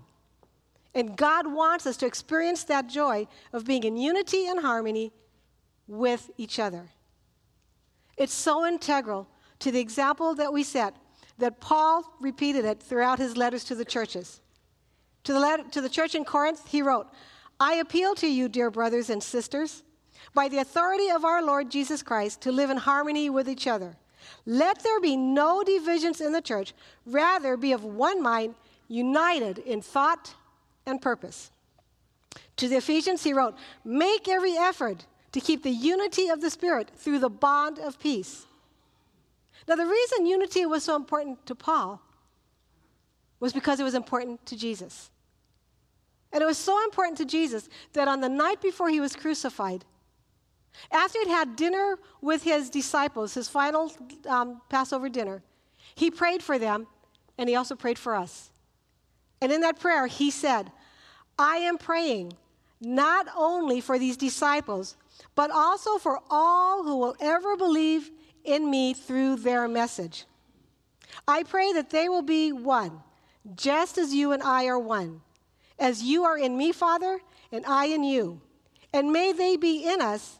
And 0.94 1.16
God 1.16 1.46
wants 1.46 1.86
us 1.86 1.96
to 1.98 2.06
experience 2.06 2.64
that 2.64 2.88
joy 2.88 3.26
of 3.52 3.64
being 3.64 3.84
in 3.84 3.96
unity 3.96 4.46
and 4.46 4.60
harmony 4.60 5.12
with 5.86 6.30
each 6.36 6.58
other. 6.58 6.88
It's 8.16 8.34
so 8.34 8.66
integral 8.66 9.28
to 9.60 9.70
the 9.70 9.80
example 9.80 10.34
that 10.34 10.52
we 10.52 10.62
set 10.62 10.94
that 11.38 11.60
Paul 11.60 12.04
repeated 12.20 12.64
it 12.64 12.82
throughout 12.82 13.18
his 13.18 13.36
letters 13.36 13.64
to 13.64 13.74
the 13.74 13.84
churches. 13.84 14.40
To 15.24 15.32
the, 15.32 15.40
letter, 15.40 15.64
to 15.70 15.80
the 15.80 15.88
church 15.88 16.14
in 16.14 16.24
Corinth, 16.24 16.62
he 16.68 16.82
wrote, 16.82 17.06
I 17.58 17.74
appeal 17.74 18.14
to 18.16 18.26
you, 18.26 18.48
dear 18.48 18.70
brothers 18.70 19.10
and 19.10 19.22
sisters, 19.22 19.82
by 20.34 20.48
the 20.48 20.58
authority 20.58 21.10
of 21.10 21.24
our 21.24 21.42
Lord 21.42 21.70
Jesus 21.70 22.02
Christ, 22.02 22.40
to 22.42 22.52
live 22.52 22.70
in 22.70 22.76
harmony 22.76 23.30
with 23.30 23.48
each 23.48 23.66
other. 23.66 23.96
Let 24.46 24.82
there 24.82 25.00
be 25.00 25.16
no 25.16 25.62
divisions 25.62 26.20
in 26.20 26.32
the 26.32 26.40
church, 26.40 26.74
rather, 27.06 27.56
be 27.56 27.72
of 27.72 27.84
one 27.84 28.22
mind, 28.22 28.54
united 28.88 29.58
in 29.58 29.80
thought 29.80 30.34
and 30.86 31.00
purpose. 31.00 31.50
To 32.56 32.68
the 32.68 32.76
Ephesians, 32.76 33.24
he 33.24 33.32
wrote, 33.32 33.56
Make 33.84 34.28
every 34.28 34.56
effort 34.56 35.06
to 35.32 35.40
keep 35.40 35.62
the 35.62 35.70
unity 35.70 36.28
of 36.28 36.40
the 36.40 36.50
Spirit 36.50 36.90
through 36.96 37.18
the 37.18 37.30
bond 37.30 37.78
of 37.78 37.98
peace. 37.98 38.46
Now, 39.68 39.76
the 39.76 39.86
reason 39.86 40.26
unity 40.26 40.66
was 40.66 40.84
so 40.84 40.96
important 40.96 41.46
to 41.46 41.54
Paul 41.54 42.02
was 43.38 43.52
because 43.52 43.80
it 43.80 43.84
was 43.84 43.94
important 43.94 44.44
to 44.46 44.56
Jesus. 44.56 45.10
And 46.32 46.42
it 46.42 46.46
was 46.46 46.58
so 46.58 46.82
important 46.84 47.18
to 47.18 47.24
Jesus 47.24 47.68
that 47.92 48.08
on 48.08 48.20
the 48.20 48.28
night 48.28 48.60
before 48.60 48.88
he 48.88 49.00
was 49.00 49.16
crucified, 49.16 49.84
after 50.92 51.18
he'd 51.20 51.28
had 51.28 51.56
dinner 51.56 51.98
with 52.20 52.42
his 52.42 52.70
disciples, 52.70 53.34
his 53.34 53.48
final 53.48 53.92
um, 54.28 54.60
Passover 54.68 55.08
dinner, 55.08 55.42
he 55.94 56.10
prayed 56.10 56.42
for 56.42 56.58
them 56.58 56.86
and 57.36 57.48
he 57.48 57.56
also 57.56 57.74
prayed 57.74 57.98
for 57.98 58.14
us. 58.14 58.50
And 59.40 59.50
in 59.52 59.62
that 59.62 59.80
prayer, 59.80 60.06
he 60.06 60.30
said, 60.30 60.70
I 61.38 61.56
am 61.56 61.78
praying 61.78 62.34
not 62.80 63.26
only 63.36 63.80
for 63.80 63.98
these 63.98 64.16
disciples, 64.16 64.96
but 65.34 65.50
also 65.50 65.98
for 65.98 66.20
all 66.30 66.82
who 66.82 66.96
will 66.98 67.16
ever 67.20 67.56
believe 67.56 68.10
in 68.44 68.70
me 68.70 68.94
through 68.94 69.36
their 69.36 69.68
message. 69.68 70.24
I 71.26 71.42
pray 71.42 71.72
that 71.72 71.90
they 71.90 72.08
will 72.08 72.22
be 72.22 72.52
one, 72.52 73.02
just 73.54 73.98
as 73.98 74.14
you 74.14 74.32
and 74.32 74.42
I 74.42 74.66
are 74.66 74.78
one, 74.78 75.20
as 75.78 76.02
you 76.02 76.24
are 76.24 76.38
in 76.38 76.56
me, 76.56 76.72
Father, 76.72 77.20
and 77.52 77.64
I 77.66 77.86
in 77.86 78.04
you. 78.04 78.40
And 78.92 79.12
may 79.12 79.32
they 79.32 79.56
be 79.56 79.84
in 79.84 80.00
us 80.00 80.38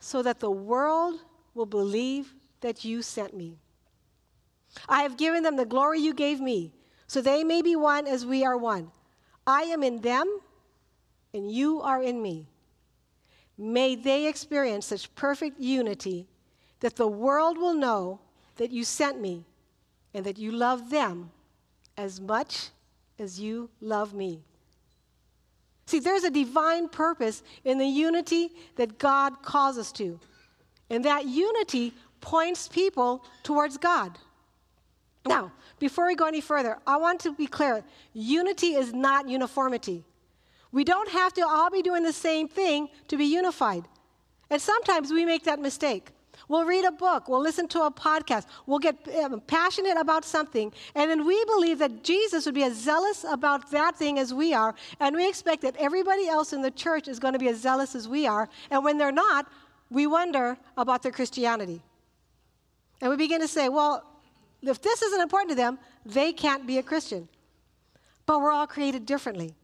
so 0.00 0.22
that 0.22 0.40
the 0.40 0.50
world 0.50 1.20
will 1.54 1.66
believe 1.66 2.34
that 2.60 2.84
you 2.84 3.02
sent 3.02 3.34
me. 3.34 3.58
I 4.88 5.02
have 5.02 5.16
given 5.16 5.42
them 5.42 5.56
the 5.56 5.64
glory 5.64 6.00
you 6.00 6.12
gave 6.12 6.40
me, 6.40 6.72
so 7.06 7.20
they 7.20 7.44
may 7.44 7.62
be 7.62 7.76
one 7.76 8.06
as 8.06 8.26
we 8.26 8.44
are 8.44 8.56
one. 8.56 8.90
I 9.46 9.62
am 9.62 9.82
in 9.82 10.00
them, 10.00 10.40
and 11.32 11.50
you 11.50 11.80
are 11.80 12.02
in 12.02 12.20
me. 12.20 12.46
May 13.58 13.94
they 13.94 14.26
experience 14.26 14.86
such 14.86 15.14
perfect 15.14 15.60
unity 15.60 16.26
that 16.80 16.96
the 16.96 17.06
world 17.06 17.56
will 17.56 17.74
know 17.74 18.20
that 18.56 18.70
you 18.70 18.84
sent 18.84 19.20
me 19.20 19.44
and 20.12 20.24
that 20.24 20.38
you 20.38 20.52
love 20.52 20.90
them 20.90 21.30
as 21.96 22.20
much 22.20 22.70
as 23.18 23.40
you 23.40 23.70
love 23.80 24.12
me. 24.12 24.42
See, 25.86 26.00
there's 26.00 26.24
a 26.24 26.30
divine 26.30 26.88
purpose 26.88 27.42
in 27.64 27.78
the 27.78 27.86
unity 27.86 28.50
that 28.76 28.98
God 28.98 29.42
calls 29.42 29.78
us 29.78 29.92
to. 29.92 30.18
And 30.90 31.04
that 31.04 31.26
unity 31.26 31.92
points 32.20 32.68
people 32.68 33.24
towards 33.42 33.76
God. 33.76 34.18
Now, 35.26 35.52
before 35.78 36.06
we 36.06 36.14
go 36.14 36.26
any 36.26 36.40
further, 36.40 36.78
I 36.86 36.96
want 36.96 37.20
to 37.20 37.32
be 37.32 37.46
clear 37.46 37.84
unity 38.12 38.74
is 38.74 38.92
not 38.92 39.28
uniformity. 39.28 40.04
We 40.72 40.84
don't 40.84 41.08
have 41.10 41.32
to 41.34 41.46
all 41.46 41.70
be 41.70 41.82
doing 41.82 42.02
the 42.02 42.12
same 42.12 42.48
thing 42.48 42.88
to 43.08 43.16
be 43.16 43.24
unified. 43.24 43.84
And 44.50 44.60
sometimes 44.60 45.10
we 45.10 45.24
make 45.24 45.44
that 45.44 45.58
mistake. 45.58 46.10
We'll 46.48 46.64
read 46.64 46.84
a 46.84 46.92
book, 46.92 47.28
we'll 47.28 47.40
listen 47.40 47.66
to 47.68 47.82
a 47.84 47.90
podcast, 47.90 48.46
we'll 48.66 48.78
get 48.78 48.96
um, 49.24 49.40
passionate 49.46 49.96
about 49.96 50.24
something, 50.24 50.70
and 50.94 51.10
then 51.10 51.26
we 51.26 51.42
believe 51.46 51.78
that 51.78 52.04
Jesus 52.04 52.44
would 52.44 52.54
be 52.54 52.62
as 52.62 52.76
zealous 52.76 53.24
about 53.24 53.70
that 53.70 53.96
thing 53.96 54.18
as 54.18 54.34
we 54.34 54.52
are, 54.52 54.74
and 55.00 55.16
we 55.16 55.26
expect 55.26 55.62
that 55.62 55.74
everybody 55.78 56.28
else 56.28 56.52
in 56.52 56.60
the 56.60 56.70
church 56.70 57.08
is 57.08 57.18
going 57.18 57.32
to 57.32 57.38
be 57.38 57.48
as 57.48 57.58
zealous 57.58 57.94
as 57.94 58.06
we 58.06 58.26
are, 58.26 58.48
and 58.70 58.84
when 58.84 58.98
they're 58.98 59.10
not, 59.10 59.50
we 59.90 60.06
wonder 60.06 60.58
about 60.76 61.02
their 61.02 61.10
Christianity. 61.10 61.82
And 63.00 63.10
we 63.10 63.16
begin 63.16 63.40
to 63.40 63.48
say, 63.48 63.68
well, 63.68 64.04
if 64.62 64.80
this 64.82 65.02
isn't 65.02 65.20
important 65.20 65.50
to 65.50 65.56
them, 65.56 65.78
they 66.04 66.32
can't 66.32 66.66
be 66.66 66.78
a 66.78 66.82
Christian. 66.82 67.28
But 68.24 68.40
we're 68.40 68.50
all 68.50 68.66
created 68.66 69.06
differently. 69.06 69.54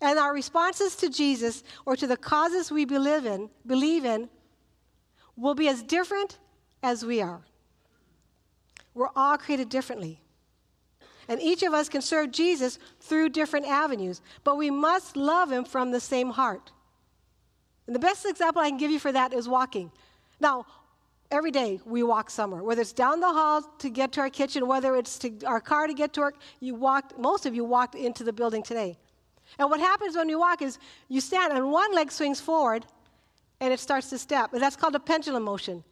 And 0.00 0.18
our 0.18 0.32
responses 0.32 0.96
to 0.96 1.08
Jesus 1.08 1.62
or 1.86 1.96
to 1.96 2.06
the 2.06 2.16
causes 2.16 2.70
we 2.70 2.84
believe 2.84 3.26
in, 3.26 3.50
believe 3.66 4.04
in 4.04 4.28
will 5.36 5.54
be 5.54 5.68
as 5.68 5.82
different 5.82 6.38
as 6.82 7.04
we 7.04 7.20
are. 7.20 7.42
We're 8.94 9.08
all 9.16 9.36
created 9.38 9.68
differently. 9.68 10.20
And 11.28 11.40
each 11.40 11.62
of 11.62 11.72
us 11.72 11.88
can 11.88 12.02
serve 12.02 12.30
Jesus 12.32 12.78
through 13.00 13.30
different 13.30 13.66
avenues, 13.66 14.20
but 14.44 14.56
we 14.56 14.70
must 14.70 15.16
love 15.16 15.50
him 15.50 15.64
from 15.64 15.90
the 15.90 16.00
same 16.00 16.30
heart. 16.30 16.70
And 17.86 17.94
the 17.94 18.00
best 18.00 18.26
example 18.26 18.62
I 18.62 18.68
can 18.68 18.78
give 18.78 18.90
you 18.90 18.98
for 18.98 19.12
that 19.12 19.32
is 19.32 19.48
walking. 19.48 19.90
Now, 20.40 20.66
every 21.34 21.50
day 21.50 21.80
we 21.84 22.02
walk 22.02 22.30
somewhere, 22.30 22.62
whether 22.62 22.80
it's 22.80 22.92
down 22.92 23.20
the 23.20 23.32
hall 23.32 23.62
to 23.78 23.90
get 23.90 24.12
to 24.12 24.20
our 24.20 24.30
kitchen, 24.30 24.66
whether 24.66 24.96
it's 24.96 25.18
to 25.18 25.32
our 25.44 25.60
car 25.60 25.86
to 25.86 25.94
get 25.94 26.12
to 26.14 26.20
work, 26.20 26.36
you 26.60 26.74
walked, 26.74 27.18
most 27.18 27.44
of 27.44 27.54
you 27.54 27.64
walked 27.64 27.94
into 27.94 28.24
the 28.24 28.32
building 28.32 28.62
today. 28.62 28.96
And 29.58 29.68
what 29.68 29.80
happens 29.80 30.16
when 30.16 30.28
you 30.28 30.38
walk 30.38 30.62
is 30.62 30.78
you 31.08 31.20
stand 31.20 31.52
and 31.52 31.70
one 31.70 31.92
leg 31.94 32.10
swings 32.10 32.40
forward 32.40 32.86
and 33.60 33.72
it 33.72 33.80
starts 33.80 34.10
to 34.10 34.18
step. 34.18 34.52
And 34.52 34.62
that's 34.62 34.76
called 34.76 34.94
a 34.94 35.00
pendulum 35.00 35.42
motion. 35.42 35.84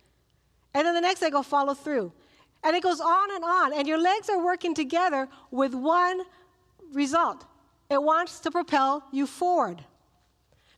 And 0.75 0.87
then 0.87 0.95
the 0.95 1.01
next 1.01 1.21
leg 1.23 1.35
will 1.35 1.43
follow 1.43 1.75
through. 1.75 2.13
And 2.65 2.77
it 2.77 2.83
goes 2.83 3.01
on 3.01 3.35
and 3.35 3.45
on. 3.45 3.73
And 3.75 3.89
your 3.89 3.99
legs 3.99 4.31
are 4.31 4.43
working 4.43 4.75
together 4.75 5.29
with 5.51 5.75
one 5.75 6.23
result 6.93 7.45
it 7.91 8.03
wants 8.03 8.41
to 8.41 8.51
propel 8.51 9.05
you 9.13 9.27
forward. 9.27 9.85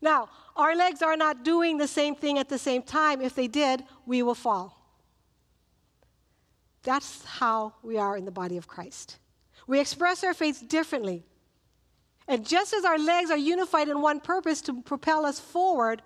Now, 0.02 0.28
our 0.56 0.76
legs 0.76 1.02
are 1.02 1.16
not 1.16 1.44
doing 1.44 1.78
the 1.78 1.88
same 1.88 2.14
thing 2.14 2.38
at 2.38 2.48
the 2.48 2.58
same 2.58 2.82
time. 2.82 3.20
If 3.20 3.34
they 3.34 3.48
did, 3.48 3.82
we 4.06 4.22
will 4.22 4.34
fall. 4.34 4.80
That's 6.84 7.24
how 7.24 7.74
we 7.82 7.98
are 7.98 8.16
in 8.16 8.24
the 8.24 8.30
body 8.30 8.56
of 8.56 8.68
Christ. 8.68 9.18
We 9.66 9.80
express 9.80 10.22
our 10.22 10.34
faith 10.34 10.68
differently. 10.68 11.24
And 12.28 12.46
just 12.46 12.72
as 12.72 12.84
our 12.84 12.98
legs 12.98 13.30
are 13.30 13.36
unified 13.36 13.88
in 13.88 14.00
one 14.00 14.20
purpose 14.20 14.60
to 14.62 14.82
propel 14.82 15.26
us 15.26 15.40
forward, 15.40 16.02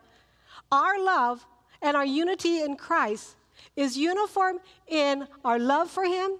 our 0.72 1.02
love 1.02 1.44
and 1.82 1.96
our 1.96 2.06
unity 2.06 2.60
in 2.62 2.76
Christ 2.76 3.36
is 3.76 3.96
uniform 3.96 4.58
in 4.86 5.26
our 5.44 5.58
love 5.58 5.90
for 5.90 6.04
Him, 6.04 6.38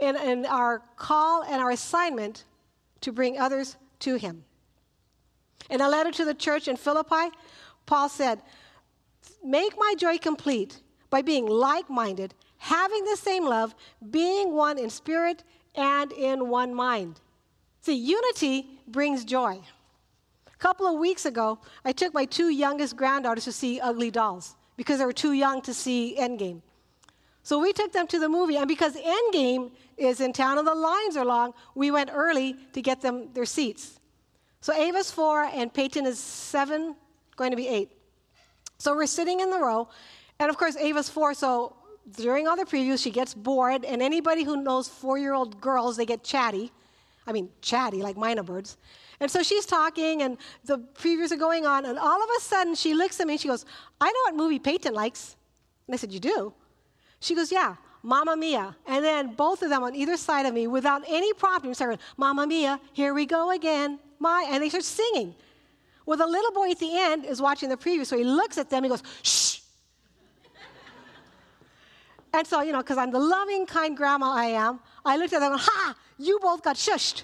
in, 0.00 0.16
in 0.16 0.46
our 0.46 0.82
call 0.96 1.42
and 1.42 1.60
our 1.60 1.70
assignment 1.70 2.44
to 3.02 3.12
bring 3.12 3.38
others 3.38 3.76
to 4.00 4.16
Him. 4.16 4.44
In 5.68 5.80
a 5.80 5.88
letter 5.88 6.10
to 6.12 6.24
the 6.24 6.34
church 6.34 6.68
in 6.68 6.76
Philippi, 6.76 7.36
Paul 7.86 8.08
said, 8.08 8.40
Make 9.44 9.74
my 9.78 9.94
joy 9.98 10.18
complete 10.18 10.80
by 11.10 11.22
being 11.22 11.46
like 11.46 11.90
minded, 11.90 12.34
having 12.58 13.04
the 13.04 13.16
same 13.16 13.44
love, 13.44 13.74
being 14.10 14.52
one 14.52 14.78
in 14.78 14.90
spirit 14.90 15.44
and 15.74 16.12
in 16.12 16.48
one 16.48 16.74
mind. 16.74 17.20
See, 17.80 17.94
unity 17.94 18.66
brings 18.86 19.24
joy. 19.24 19.60
A 20.46 20.56
couple 20.58 20.86
of 20.86 20.98
weeks 20.98 21.24
ago, 21.24 21.58
I 21.84 21.92
took 21.92 22.12
my 22.12 22.24
two 22.26 22.48
youngest 22.50 22.96
granddaughters 22.96 23.44
to 23.44 23.52
see 23.52 23.80
Ugly 23.80 24.10
Dolls 24.10 24.56
because 24.76 24.98
they 24.98 25.06
were 25.06 25.12
too 25.12 25.32
young 25.32 25.62
to 25.62 25.74
see 25.74 26.16
Endgame. 26.18 26.62
So 27.42 27.58
we 27.58 27.72
took 27.72 27.92
them 27.92 28.06
to 28.08 28.18
the 28.18 28.28
movie, 28.28 28.56
and 28.56 28.68
because 28.68 28.94
Endgame 28.96 29.70
is 29.96 30.20
in 30.20 30.32
town 30.32 30.58
and 30.58 30.66
the 30.66 30.74
lines 30.74 31.16
are 31.16 31.24
long, 31.24 31.54
we 31.74 31.90
went 31.90 32.10
early 32.12 32.56
to 32.72 32.82
get 32.82 33.00
them 33.00 33.28
their 33.32 33.46
seats. 33.46 33.99
So 34.60 34.74
Ava's 34.74 35.10
four, 35.10 35.44
and 35.44 35.72
Peyton 35.72 36.04
is 36.06 36.18
seven, 36.18 36.94
going 37.36 37.50
to 37.50 37.56
be 37.56 37.66
eight. 37.66 37.90
So 38.78 38.94
we're 38.94 39.06
sitting 39.06 39.40
in 39.40 39.50
the 39.50 39.58
row, 39.58 39.88
and 40.38 40.50
of 40.50 40.56
course, 40.56 40.76
Ava's 40.76 41.08
four, 41.08 41.34
so 41.34 41.76
during 42.16 42.46
all 42.46 42.56
the 42.56 42.64
previews, 42.64 43.02
she 43.02 43.10
gets 43.10 43.34
bored, 43.34 43.84
and 43.84 44.02
anybody 44.02 44.42
who 44.44 44.62
knows 44.62 44.88
four 44.88 45.18
year 45.18 45.34
old 45.34 45.60
girls, 45.60 45.96
they 45.96 46.06
get 46.06 46.22
chatty. 46.22 46.72
I 47.26 47.32
mean, 47.32 47.48
chatty, 47.62 48.02
like 48.02 48.16
myna 48.16 48.44
birds. 48.44 48.76
And 49.20 49.30
so 49.30 49.42
she's 49.42 49.66
talking, 49.66 50.22
and 50.22 50.38
the 50.64 50.78
previews 50.94 51.30
are 51.30 51.36
going 51.36 51.66
on, 51.66 51.84
and 51.84 51.98
all 51.98 52.22
of 52.22 52.28
a 52.38 52.40
sudden 52.40 52.74
she 52.74 52.94
looks 52.94 53.20
at 53.20 53.26
me 53.26 53.34
and 53.34 53.40
she 53.40 53.48
goes, 53.48 53.64
I 54.00 54.06
know 54.06 54.20
what 54.24 54.34
movie 54.34 54.58
Peyton 54.58 54.94
likes. 54.94 55.36
And 55.86 55.94
I 55.94 55.96
said, 55.98 56.12
You 56.12 56.20
do? 56.20 56.52
She 57.20 57.34
goes, 57.34 57.52
Yeah, 57.52 57.76
Mamma 58.02 58.36
Mia. 58.36 58.76
And 58.86 59.04
then 59.04 59.34
both 59.34 59.62
of 59.62 59.70
them 59.70 59.82
on 59.82 59.94
either 59.94 60.16
side 60.16 60.46
of 60.46 60.54
me, 60.54 60.66
without 60.66 61.02
any 61.06 61.32
prompting, 61.34 61.74
started, 61.74 62.00
Mamma 62.16 62.46
Mia, 62.46 62.80
here 62.92 63.12
we 63.12 63.26
go 63.26 63.50
again. 63.50 63.98
My, 64.20 64.46
and 64.50 64.62
they 64.62 64.68
start 64.68 64.84
singing. 64.84 65.34
Well, 66.06 66.18
the 66.18 66.26
little 66.26 66.52
boy 66.52 66.70
at 66.70 66.78
the 66.78 66.96
end 66.96 67.24
is 67.24 67.40
watching 67.40 67.70
the 67.70 67.76
preview, 67.76 68.06
so 68.06 68.16
he 68.16 68.24
looks 68.24 68.58
at 68.58 68.68
them 68.68 68.84
and 68.84 68.90
goes, 68.90 69.02
Shh. 69.22 69.60
and 72.34 72.46
so, 72.46 72.60
you 72.60 72.72
know, 72.72 72.78
because 72.78 72.98
I'm 72.98 73.10
the 73.10 73.18
loving, 73.18 73.64
kind 73.66 73.96
grandma 73.96 74.32
I 74.32 74.46
am, 74.46 74.78
I 75.04 75.16
looked 75.16 75.32
at 75.32 75.40
them 75.40 75.52
and, 75.52 75.60
Ha, 75.60 75.94
you 76.18 76.38
both 76.40 76.62
got 76.62 76.76
shushed. 76.76 77.22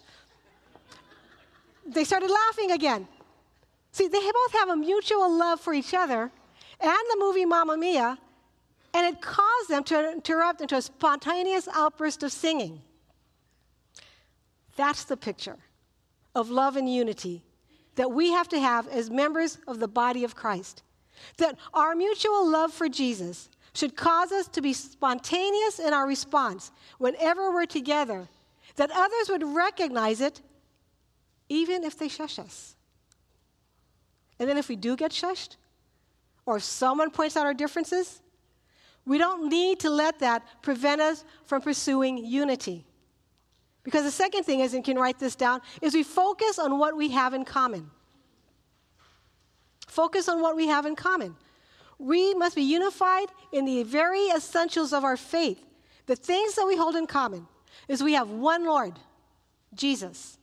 they 1.87 2.05
started 2.05 2.31
laughing 2.31 2.73
again. 2.73 3.07
See, 3.93 4.09
they 4.09 4.19
both 4.19 4.53
have 4.55 4.71
a 4.71 4.77
mutual 4.77 5.31
love 5.31 5.61
for 5.61 5.75
each 5.75 5.95
other 5.95 6.31
and 6.81 6.99
the 7.11 7.17
movie 7.19 7.45
Mamma 7.45 7.77
Mia, 7.77 8.19
and 8.95 9.07
it 9.07 9.21
caused 9.21 9.69
them 9.69 9.85
to 9.85 10.13
interrupt 10.13 10.61
into 10.61 10.77
a 10.77 10.83
spontaneous 10.83 11.69
outburst 11.75 12.23
of 12.23 12.33
singing. 12.33 12.81
That's 14.77 15.05
the 15.05 15.17
picture 15.17 15.57
of 16.37 16.51
love 16.51 16.77
and 16.77 16.89
unity 16.93 17.43
that 17.97 18.13
we 18.13 18.31
have 18.31 18.47
to 18.51 18.61
have 18.61 18.87
as 18.89 19.11
members 19.11 19.59
of 19.67 19.81
the 19.81 19.89
body 19.89 20.23
of 20.23 20.37
Christ. 20.37 20.83
That 21.39 21.57
our 21.73 21.95
mutual 21.97 22.47
love 22.47 22.73
for 22.73 22.91
Jesus 22.91 23.49
should 23.73 23.97
cause 23.97 24.33
us 24.33 24.47
to 24.49 24.61
be 24.61 24.75
spontaneous 24.75 25.79
in 25.79 25.95
our 25.95 26.07
response 26.07 26.71
whenever 26.99 27.51
we're 27.51 27.65
together, 27.65 28.29
that 28.77 28.91
others 28.91 29.31
would 29.31 29.43
recognize 29.43 30.21
it 30.21 30.43
even 31.49 31.85
if 31.85 31.99
they 31.99 32.09
shush 32.09 32.39
us. 32.39 32.77
And 34.39 34.49
then 34.49 34.59
if 34.59 34.69
we 34.69 34.77
do 34.77 34.95
get 34.95 35.13
shushed, 35.13 35.57
or 36.45 36.59
if 36.59 36.63
someone 36.63 37.11
points 37.11 37.37
out 37.37 37.47
our 37.47 37.55
differences, 37.55 38.21
we 39.07 39.17
don't 39.17 39.49
need 39.49 39.81
to 39.81 39.91
let 39.91 40.19
that 40.19 40.43
prevent 40.61 41.01
us 41.01 41.25
from 41.47 41.63
pursuing 41.63 42.19
unity. 42.19 42.85
Because 43.87 44.03
the 44.03 44.11
second 44.11 44.43
thing 44.43 44.59
is, 44.61 44.75
and 44.75 44.85
you 44.85 44.95
can 44.95 45.01
write 45.01 45.21
this 45.21 45.37
down, 45.37 45.61
is 45.81 45.95
we 45.95 46.03
focus 46.03 46.59
on 46.59 46.77
what 46.77 46.97
we 46.97 47.11
have 47.11 47.35
in 47.35 47.45
common. 47.45 47.89
Focus 49.87 50.29
on 50.29 50.43
what 50.43 50.57
we 50.57 50.67
have 50.67 50.87
in 50.87 50.97
common. 50.97 51.37
We 51.97 52.35
must 52.35 52.57
be 52.57 52.63
unified 52.63 53.29
in 53.53 53.65
the 53.65 53.85
very 53.85 54.27
essentials 54.31 54.93
of 54.93 55.05
our 55.05 55.17
faith. 55.17 55.65
The 56.07 56.17
things 56.17 56.57
that 56.57 56.67
we 56.67 56.77
hold 56.77 56.97
in 56.97 57.07
common 57.07 57.47
is 57.87 58.03
we 58.03 58.15
have 58.15 58.29
one 58.29 58.67
Lord, 58.67 58.95
Jesus. 59.73 60.37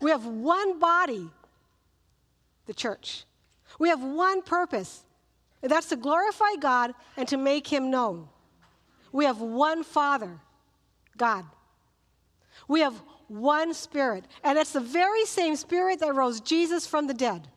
We 0.00 0.10
have 0.10 0.26
one 0.26 0.80
body, 0.80 1.30
the 2.66 2.74
church. 2.74 3.22
We 3.78 3.88
have 3.88 4.02
one 4.02 4.42
purpose, 4.42 5.04
and 5.62 5.70
that's 5.70 5.90
to 5.90 5.96
glorify 5.96 6.56
God 6.58 6.92
and 7.16 7.28
to 7.28 7.36
make 7.36 7.68
Him 7.68 7.88
known. 7.88 8.28
We 9.12 9.26
have 9.26 9.40
one 9.40 9.84
Father, 9.84 10.40
God. 11.16 11.44
We 12.68 12.80
have 12.80 12.94
one 13.28 13.74
Spirit, 13.74 14.24
and 14.44 14.58
it's 14.58 14.72
the 14.72 14.80
very 14.80 15.24
same 15.24 15.56
Spirit 15.56 16.00
that 16.00 16.14
rose 16.14 16.40
Jesus 16.40 16.86
from 16.86 17.06
the 17.06 17.14
dead. 17.14 17.48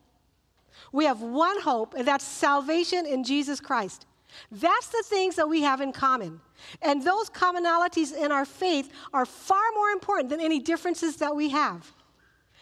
We 0.92 1.06
have 1.06 1.22
one 1.22 1.62
hope, 1.62 1.94
and 1.94 2.08
that's 2.08 2.26
salvation 2.26 3.06
in 3.06 3.24
Jesus 3.24 3.60
Christ. 3.62 4.06
That's 4.52 4.88
the 4.88 5.04
things 5.06 5.36
that 5.36 5.48
we 5.48 5.62
have 5.62 5.82
in 5.82 5.92
common. 5.92 6.42
And 6.82 7.04
those 7.04 7.30
commonalities 7.30 8.16
in 8.16 8.32
our 8.32 8.46
faith 8.46 8.90
are 9.14 9.26
far 9.26 9.64
more 9.76 9.90
important 9.90 10.30
than 10.30 10.40
any 10.40 10.60
differences 10.60 11.18
that 11.18 11.36
we 11.36 11.50
have. 11.50 11.92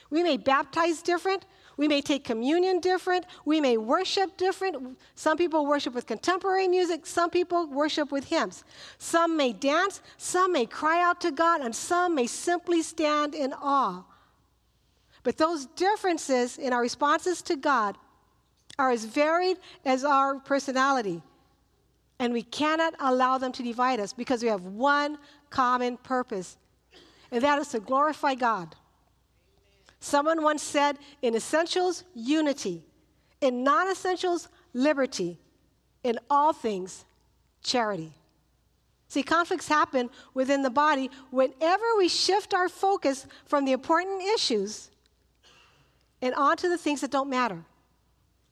We 0.09 0.23
may 0.23 0.37
baptize 0.37 1.01
different, 1.01 1.45
we 1.79 1.87
may 1.87 2.01
take 2.01 2.25
communion 2.25 2.81
different. 2.81 3.25
We 3.45 3.61
may 3.61 3.77
worship 3.77 4.35
different. 4.35 4.99
Some 5.15 5.37
people 5.37 5.65
worship 5.65 5.93
with 5.93 6.05
contemporary 6.05 6.67
music. 6.67 7.05
Some 7.05 7.29
people 7.29 7.67
worship 7.67 8.11
with 8.11 8.25
hymns. 8.25 8.65
Some 8.97 9.37
may 9.37 9.53
dance. 9.53 10.01
Some 10.17 10.51
may 10.51 10.65
cry 10.65 11.01
out 11.01 11.21
to 11.21 11.31
God. 11.31 11.61
And 11.61 11.73
some 11.73 12.15
may 12.15 12.27
simply 12.27 12.81
stand 12.81 13.33
in 13.33 13.53
awe. 13.53 14.03
But 15.23 15.37
those 15.37 15.67
differences 15.67 16.57
in 16.57 16.73
our 16.73 16.81
responses 16.81 17.41
to 17.43 17.55
God 17.55 17.97
are 18.77 18.91
as 18.91 19.05
varied 19.05 19.57
as 19.85 20.03
our 20.03 20.35
personality. 20.35 21.21
And 22.19 22.33
we 22.33 22.43
cannot 22.43 22.93
allow 22.99 23.37
them 23.37 23.53
to 23.53 23.63
divide 23.63 24.01
us 24.01 24.11
because 24.11 24.43
we 24.43 24.49
have 24.49 24.65
one 24.65 25.17
common 25.49 25.95
purpose, 25.95 26.57
and 27.31 27.41
that 27.41 27.57
is 27.59 27.69
to 27.69 27.79
glorify 27.79 28.35
God. 28.35 28.75
Someone 29.99 30.43
once 30.43 30.63
said, 30.63 30.97
in 31.21 31.35
essentials, 31.35 32.03
unity. 32.13 32.83
In 33.41 33.63
non 33.63 33.89
essentials, 33.89 34.47
liberty. 34.73 35.37
In 36.03 36.19
all 36.29 36.53
things, 36.53 37.05
charity. 37.63 38.13
See, 39.09 39.23
conflicts 39.23 39.67
happen 39.67 40.09
within 40.33 40.61
the 40.61 40.69
body 40.69 41.09
whenever 41.31 41.83
we 41.97 42.07
shift 42.07 42.53
our 42.53 42.69
focus 42.69 43.25
from 43.45 43.65
the 43.65 43.71
important 43.71 44.21
issues 44.35 44.89
and 46.21 46.35
onto 46.35 46.69
the 46.69 46.77
things 46.77 47.01
that 47.01 47.11
don't 47.11 47.29
matter. 47.29 47.63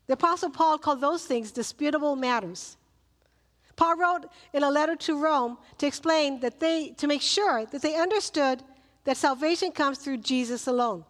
The 0.08 0.14
Apostle 0.14 0.50
Paul 0.50 0.80
called 0.80 1.00
those 1.00 1.26
things 1.26 1.52
disputable 1.52 2.16
matters. 2.16 2.76
Paul 3.76 3.98
wrote 3.98 4.26
in 4.54 4.64
a 4.64 4.72
letter 4.72 4.96
to 4.96 5.22
Rome 5.22 5.58
to 5.78 5.86
explain 5.86 6.40
that 6.40 6.60
they, 6.60 6.90
to 6.98 7.08
make 7.08 7.22
sure 7.22 7.66
that 7.68 7.82
they 7.84 7.96
understood 7.96 8.64
that 9.04 9.18
salvation 9.18 9.72
comes 9.72 10.00
through 10.00 10.18
Jesus 10.18 10.66
alone. 10.66 11.06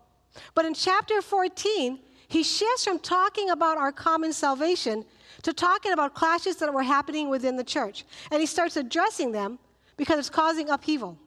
But 0.54 0.66
in 0.66 0.74
chapter 0.74 1.22
14, 1.22 2.00
he 2.28 2.44
shifts 2.44 2.84
from 2.84 3.00
talking 3.00 3.50
about 3.50 3.78
our 3.78 3.92
common 3.92 4.34
salvation 4.34 5.06
to 5.44 5.54
talking 5.54 5.92
about 5.92 6.14
clashes 6.14 6.58
that 6.58 6.74
were 6.74 6.84
happening 6.84 7.30
within 7.30 7.56
the 7.56 7.64
church. 7.64 8.06
And 8.32 8.40
he 8.40 8.46
starts 8.46 8.76
addressing 8.76 9.32
them 9.32 9.60
because 9.96 10.20
it's 10.20 10.30
causing 10.30 10.70
upheaval. 10.70 11.18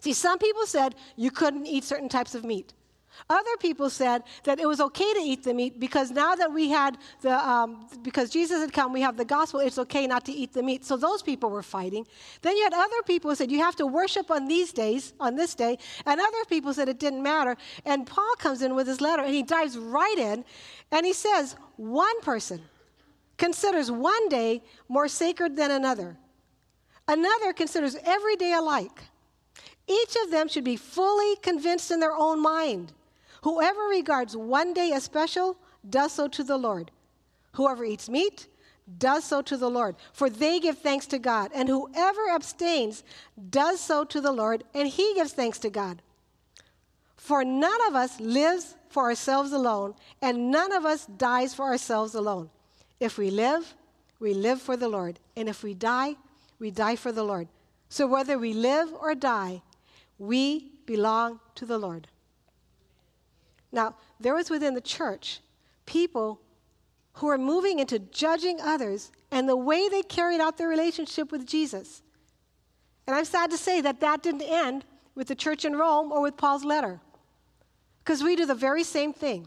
See, 0.00 0.12
some 0.12 0.38
people 0.38 0.66
said 0.66 0.94
you 1.16 1.30
couldn't 1.30 1.66
eat 1.66 1.84
certain 1.84 2.08
types 2.08 2.34
of 2.34 2.44
meat. 2.44 2.74
Other 3.30 3.56
people 3.58 3.88
said 3.88 4.22
that 4.44 4.60
it 4.60 4.66
was 4.66 4.80
okay 4.80 5.12
to 5.14 5.20
eat 5.20 5.44
the 5.44 5.54
meat 5.54 5.80
because 5.80 6.10
now 6.10 6.34
that 6.34 6.52
we 6.52 6.68
had 6.68 6.98
the, 7.22 7.32
um, 7.32 7.86
because 8.02 8.28
Jesus 8.30 8.60
had 8.60 8.72
come, 8.72 8.92
we 8.92 9.00
have 9.00 9.16
the 9.16 9.24
gospel, 9.24 9.60
it's 9.60 9.78
okay 9.78 10.06
not 10.06 10.24
to 10.26 10.32
eat 10.32 10.52
the 10.52 10.62
meat. 10.62 10.84
So 10.84 10.96
those 10.96 11.22
people 11.22 11.50
were 11.50 11.62
fighting. 11.62 12.06
Then 12.42 12.56
you 12.56 12.64
had 12.64 12.74
other 12.74 13.02
people 13.06 13.30
who 13.30 13.36
said 13.36 13.50
you 13.50 13.60
have 13.60 13.76
to 13.76 13.86
worship 13.86 14.30
on 14.30 14.46
these 14.46 14.72
days, 14.72 15.14
on 15.20 15.36
this 15.36 15.54
day, 15.54 15.78
and 16.04 16.20
other 16.20 16.44
people 16.48 16.74
said 16.74 16.88
it 16.88 16.98
didn't 16.98 17.22
matter. 17.22 17.56
And 17.84 18.06
Paul 18.06 18.34
comes 18.38 18.62
in 18.62 18.74
with 18.74 18.86
his 18.86 19.00
letter 19.00 19.22
and 19.22 19.34
he 19.34 19.42
dives 19.42 19.78
right 19.78 20.18
in 20.18 20.44
and 20.90 21.06
he 21.06 21.12
says, 21.12 21.56
one 21.76 22.20
person 22.20 22.60
considers 23.36 23.90
one 23.90 24.28
day 24.28 24.62
more 24.88 25.08
sacred 25.08 25.56
than 25.56 25.70
another, 25.70 26.16
another 27.08 27.52
considers 27.52 27.96
every 28.04 28.36
day 28.36 28.52
alike. 28.52 29.02
Each 29.86 30.16
of 30.24 30.30
them 30.30 30.48
should 30.48 30.64
be 30.64 30.76
fully 30.76 31.36
convinced 31.36 31.90
in 31.90 32.00
their 32.00 32.14
own 32.14 32.40
mind. 32.40 32.92
Whoever 33.44 33.82
regards 33.82 34.34
one 34.34 34.72
day 34.72 34.92
as 34.92 35.04
special 35.04 35.58
does 35.88 36.12
so 36.12 36.28
to 36.28 36.42
the 36.42 36.56
Lord. 36.56 36.90
Whoever 37.52 37.84
eats 37.84 38.08
meat 38.08 38.48
does 38.96 39.22
so 39.24 39.42
to 39.42 39.58
the 39.58 39.68
Lord, 39.68 39.96
for 40.14 40.30
they 40.30 40.58
give 40.58 40.78
thanks 40.78 41.04
to 41.08 41.18
God. 41.18 41.50
And 41.54 41.68
whoever 41.68 42.30
abstains 42.30 43.04
does 43.50 43.80
so 43.80 44.02
to 44.06 44.22
the 44.22 44.32
Lord, 44.32 44.64
and 44.72 44.88
he 44.88 45.12
gives 45.12 45.34
thanks 45.34 45.58
to 45.58 45.68
God. 45.68 46.00
For 47.18 47.44
none 47.44 47.86
of 47.86 47.94
us 47.94 48.18
lives 48.18 48.76
for 48.88 49.02
ourselves 49.02 49.52
alone, 49.52 49.94
and 50.22 50.50
none 50.50 50.72
of 50.72 50.86
us 50.86 51.04
dies 51.04 51.52
for 51.52 51.66
ourselves 51.66 52.14
alone. 52.14 52.48
If 52.98 53.18
we 53.18 53.30
live, 53.30 53.74
we 54.20 54.32
live 54.32 54.62
for 54.62 54.78
the 54.78 54.88
Lord, 54.88 55.20
and 55.36 55.50
if 55.50 55.62
we 55.62 55.74
die, 55.74 56.16
we 56.58 56.70
die 56.70 56.96
for 56.96 57.12
the 57.12 57.24
Lord. 57.24 57.48
So 57.90 58.06
whether 58.06 58.38
we 58.38 58.54
live 58.54 58.90
or 58.94 59.14
die, 59.14 59.60
we 60.18 60.72
belong 60.86 61.40
to 61.56 61.66
the 61.66 61.76
Lord. 61.76 62.08
Now, 63.74 63.96
there 64.20 64.34
was 64.34 64.48
within 64.48 64.74
the 64.74 64.80
church 64.80 65.40
people 65.84 66.40
who 67.14 67.26
were 67.26 67.38
moving 67.38 67.78
into 67.78 67.98
judging 67.98 68.60
others 68.60 69.10
and 69.30 69.48
the 69.48 69.56
way 69.56 69.88
they 69.88 70.02
carried 70.02 70.40
out 70.40 70.56
their 70.56 70.68
relationship 70.68 71.30
with 71.30 71.46
Jesus. 71.46 72.02
And 73.06 73.14
I'm 73.14 73.24
sad 73.24 73.50
to 73.50 73.58
say 73.58 73.80
that 73.82 74.00
that 74.00 74.22
didn't 74.22 74.42
end 74.42 74.84
with 75.14 75.28
the 75.28 75.34
church 75.34 75.64
in 75.64 75.76
Rome 75.76 76.10
or 76.10 76.22
with 76.22 76.36
Paul's 76.36 76.64
letter. 76.64 77.00
Because 78.02 78.22
we 78.22 78.36
do 78.36 78.46
the 78.46 78.54
very 78.54 78.82
same 78.82 79.12
thing. 79.12 79.46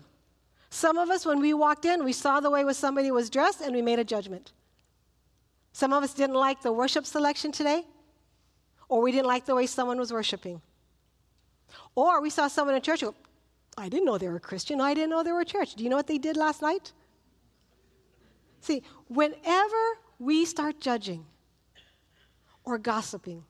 Some 0.69 0.97
of 0.97 1.09
us, 1.09 1.25
when 1.25 1.39
we 1.39 1.53
walked 1.53 1.85
in, 1.85 2.03
we 2.03 2.13
saw 2.13 2.39
the 2.39 2.49
way 2.49 2.71
somebody 2.73 3.11
was 3.11 3.29
dressed 3.29 3.61
and 3.61 3.73
we 3.73 3.81
made 3.81 3.99
a 3.99 4.03
judgment. 4.03 4.51
Some 5.71 5.93
of 5.93 6.03
us 6.03 6.13
didn't 6.13 6.35
like 6.35 6.61
the 6.61 6.71
worship 6.71 7.05
selection 7.05 7.51
today, 7.51 7.83
or 8.89 9.01
we 9.01 9.11
didn't 9.11 9.27
like 9.27 9.45
the 9.45 9.55
way 9.55 9.67
someone 9.67 9.97
was 9.97 10.11
worshiping. 10.11 10.61
Or 11.95 12.21
we 12.21 12.29
saw 12.29 12.47
someone 12.47 12.75
in 12.75 12.81
church 12.81 13.01
who, 13.01 13.13
I 13.77 13.89
didn't 13.89 14.05
know 14.05 14.17
they 14.17 14.29
were 14.29 14.39
Christian. 14.39 14.81
I 14.81 14.93
didn't 14.93 15.11
know 15.11 15.23
they 15.23 15.31
were 15.31 15.41
a 15.41 15.45
church. 15.45 15.75
Do 15.75 15.83
you 15.83 15.89
know 15.89 15.95
what 15.95 16.07
they 16.07 16.17
did 16.17 16.35
last 16.35 16.61
night? 16.61 16.93
See, 18.59 18.81
whenever 19.07 19.99
we 20.19 20.45
start 20.45 20.81
judging 20.81 21.25
or 22.63 22.79
gossiping 22.79 23.43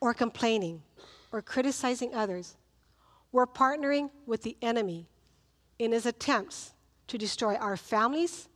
or 0.00 0.14
complaining 0.14 0.82
or 1.30 1.42
criticizing 1.42 2.14
others, 2.14 2.56
we're 3.32 3.46
partnering 3.46 4.10
with 4.26 4.42
the 4.42 4.56
enemy 4.62 5.08
in 5.78 5.92
his 5.92 6.06
attempts 6.06 6.72
to 7.08 7.18
destroy 7.18 7.54
our 7.56 7.76
families 7.76 8.48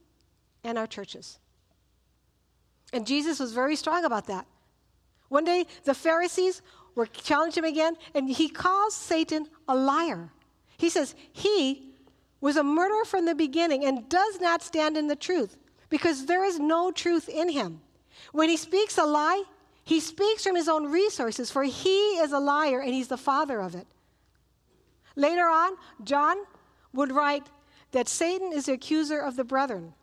and 0.65 0.79
our 0.79 0.87
churches. 0.87 1.39
And 2.93 3.07
Jesus 3.07 3.39
was 3.39 3.53
very 3.53 3.77
strong 3.77 4.05
about 4.05 4.27
that. 4.29 4.47
One 5.29 5.45
day, 5.45 5.67
the 5.85 5.95
Pharisees 5.95 6.63
were 6.95 7.07
challenging 7.07 7.65
him 7.65 7.71
again, 7.71 7.97
and 8.15 8.31
he 8.31 8.49
calls 8.49 8.95
Satan 8.95 9.47
a 9.69 9.77
liar. 9.77 10.31
He 10.79 10.89
says, 10.89 11.15
He 11.33 11.93
was 12.41 12.57
a 12.57 12.63
murderer 12.63 13.05
from 13.05 13.27
the 13.27 13.35
beginning 13.35 13.85
and 13.85 14.09
does 14.09 14.41
not 14.41 14.63
stand 14.63 14.97
in 14.97 15.09
the 15.09 15.17
truth 15.17 15.57
because 15.91 16.27
there 16.27 16.45
is 16.45 16.59
no 16.59 16.91
truth 16.91 17.29
in 17.29 17.49
him. 17.49 17.81
When 18.33 18.49
he 18.49 18.57
speaks 18.57 18.97
a 18.97 19.05
lie, 19.05 19.43
he 19.85 20.01
speaks 20.01 20.45
from 20.45 20.55
his 20.55 20.69
own 20.69 20.91
resources, 20.91 21.51
for 21.51 21.65
he 21.65 22.19
is 22.19 22.33
a 22.33 22.39
liar 22.39 22.81
and 22.81 22.93
he's 22.93 23.09
the 23.09 23.17
father 23.17 23.61
of 23.61 23.75
it. 23.75 23.87
Later 25.17 25.49
on, 25.49 25.73
John 26.05 26.37
would 26.93 27.11
write 27.11 27.47
that 27.93 28.09
Satan 28.09 28.53
is 28.53 28.67
the 28.67 28.75
accuser 28.75 29.19
of 29.19 29.35
the 29.37 29.45
brethren. 29.45 29.95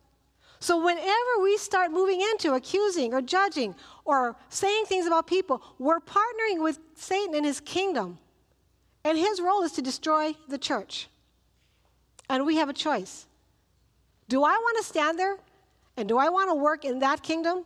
So, 0.60 0.84
whenever 0.84 1.44
we 1.44 1.58
start 1.58 1.92
moving 1.92 2.22
into 2.22 2.54
accusing 2.54 3.14
or 3.14 3.22
judging 3.22 3.76
or 4.04 4.36
saying 4.50 4.86
things 4.86 5.06
about 5.06 5.28
people, 5.28 5.62
we're 5.78 6.00
partnering 6.00 6.64
with 6.64 6.80
Satan 6.96 7.36
in 7.36 7.44
his 7.44 7.60
kingdom. 7.60 8.18
And 9.06 9.18
his 9.18 9.40
role 9.40 9.62
is 9.62 9.72
to 9.74 9.84
destroy 9.84 10.36
the 10.50 10.58
church. 10.58 11.08
And 12.28 12.44
we 12.44 12.56
have 12.58 12.70
a 12.70 12.74
choice. 12.74 13.28
Do 14.28 14.44
I 14.44 14.58
want 14.58 14.78
to 14.80 14.84
stand 14.84 15.20
there? 15.20 15.38
And 15.96 16.10
do 16.10 16.18
I 16.18 16.28
want 16.30 16.50
to 16.50 16.56
work 16.56 16.84
in 16.84 17.00
that 17.00 17.22
kingdom? 17.22 17.66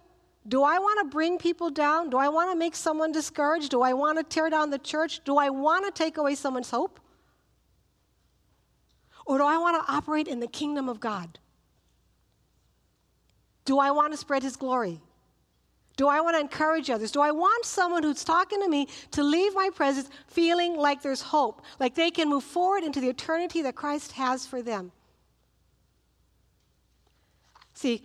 Do 0.50 0.64
I 0.64 0.80
want 0.80 1.00
to 1.00 1.06
bring 1.06 1.38
people 1.38 1.70
down? 1.70 2.10
Do 2.10 2.18
I 2.18 2.28
want 2.28 2.52
to 2.52 2.58
make 2.58 2.76
someone 2.76 3.14
discouraged? 3.14 3.72
Do 3.72 3.82
I 3.82 3.94
want 3.94 4.18
to 4.18 4.24
tear 4.24 4.50
down 4.50 4.70
the 4.70 4.78
church? 4.78 5.22
Do 5.24 5.38
I 5.38 5.50
want 5.50 5.86
to 5.86 5.92
take 5.92 6.18
away 6.18 6.36
someone's 6.36 6.70
hope? 6.70 7.00
Or 9.26 9.38
do 9.38 9.46
I 9.46 9.58
want 9.58 9.82
to 9.82 9.94
operate 9.94 10.28
in 10.28 10.42
the 10.42 10.48
kingdom 10.48 10.90
of 10.90 11.00
God? 11.00 11.40
Do 13.64 13.80
I 13.80 13.92
want 13.92 14.12
to 14.12 14.18
spread 14.18 14.44
his 14.44 14.58
glory? 14.58 15.00
Do 16.00 16.08
I 16.08 16.22
want 16.22 16.38
to 16.38 16.40
encourage 16.40 16.90
others? 16.90 17.12
Do 17.12 17.20
I 17.20 17.32
want 17.32 17.66
someone 17.66 18.04
who's 18.04 18.24
talking 18.24 18.62
to 18.62 18.70
me 18.70 18.88
to 19.12 19.22
leave 19.22 19.54
my 19.54 19.70
presence 19.76 20.10
feeling 20.28 20.78
like 20.78 21.02
there's 21.02 21.20
hope, 21.20 21.62
like 21.78 21.94
they 21.94 22.10
can 22.10 22.30
move 22.30 22.46
forward 22.46 22.86
into 22.86 23.02
the 23.02 23.10
eternity 23.10 23.62
that 23.64 23.76
Christ 23.76 24.14
has 24.14 24.46
for 24.46 24.62
them? 24.62 24.94
See, 27.74 28.02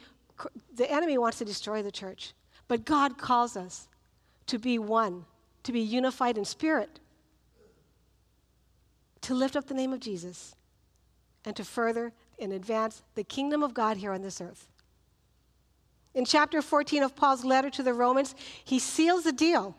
the 0.74 0.90
enemy 0.90 1.18
wants 1.18 1.38
to 1.38 1.44
destroy 1.44 1.82
the 1.82 1.92
church, 1.92 2.32
but 2.66 2.84
God 2.84 3.16
calls 3.16 3.56
us 3.56 3.86
to 4.48 4.58
be 4.58 4.76
one, 4.76 5.24
to 5.62 5.70
be 5.70 5.80
unified 5.80 6.36
in 6.36 6.44
spirit, 6.44 6.98
to 9.20 9.34
lift 9.34 9.54
up 9.54 9.68
the 9.68 9.74
name 9.74 9.92
of 9.92 10.00
Jesus, 10.00 10.56
and 11.44 11.54
to 11.54 11.62
further 11.62 12.12
and 12.40 12.52
advance 12.52 13.04
the 13.14 13.22
kingdom 13.22 13.62
of 13.62 13.72
God 13.72 13.98
here 13.98 14.10
on 14.10 14.22
this 14.22 14.40
earth. 14.40 14.66
In 16.14 16.24
chapter 16.24 16.62
14 16.62 17.02
of 17.02 17.16
Paul's 17.16 17.44
letter 17.44 17.70
to 17.70 17.82
the 17.82 17.92
Romans, 17.92 18.34
he 18.64 18.78
seals 18.78 19.24
the 19.24 19.32
deal. 19.32 19.76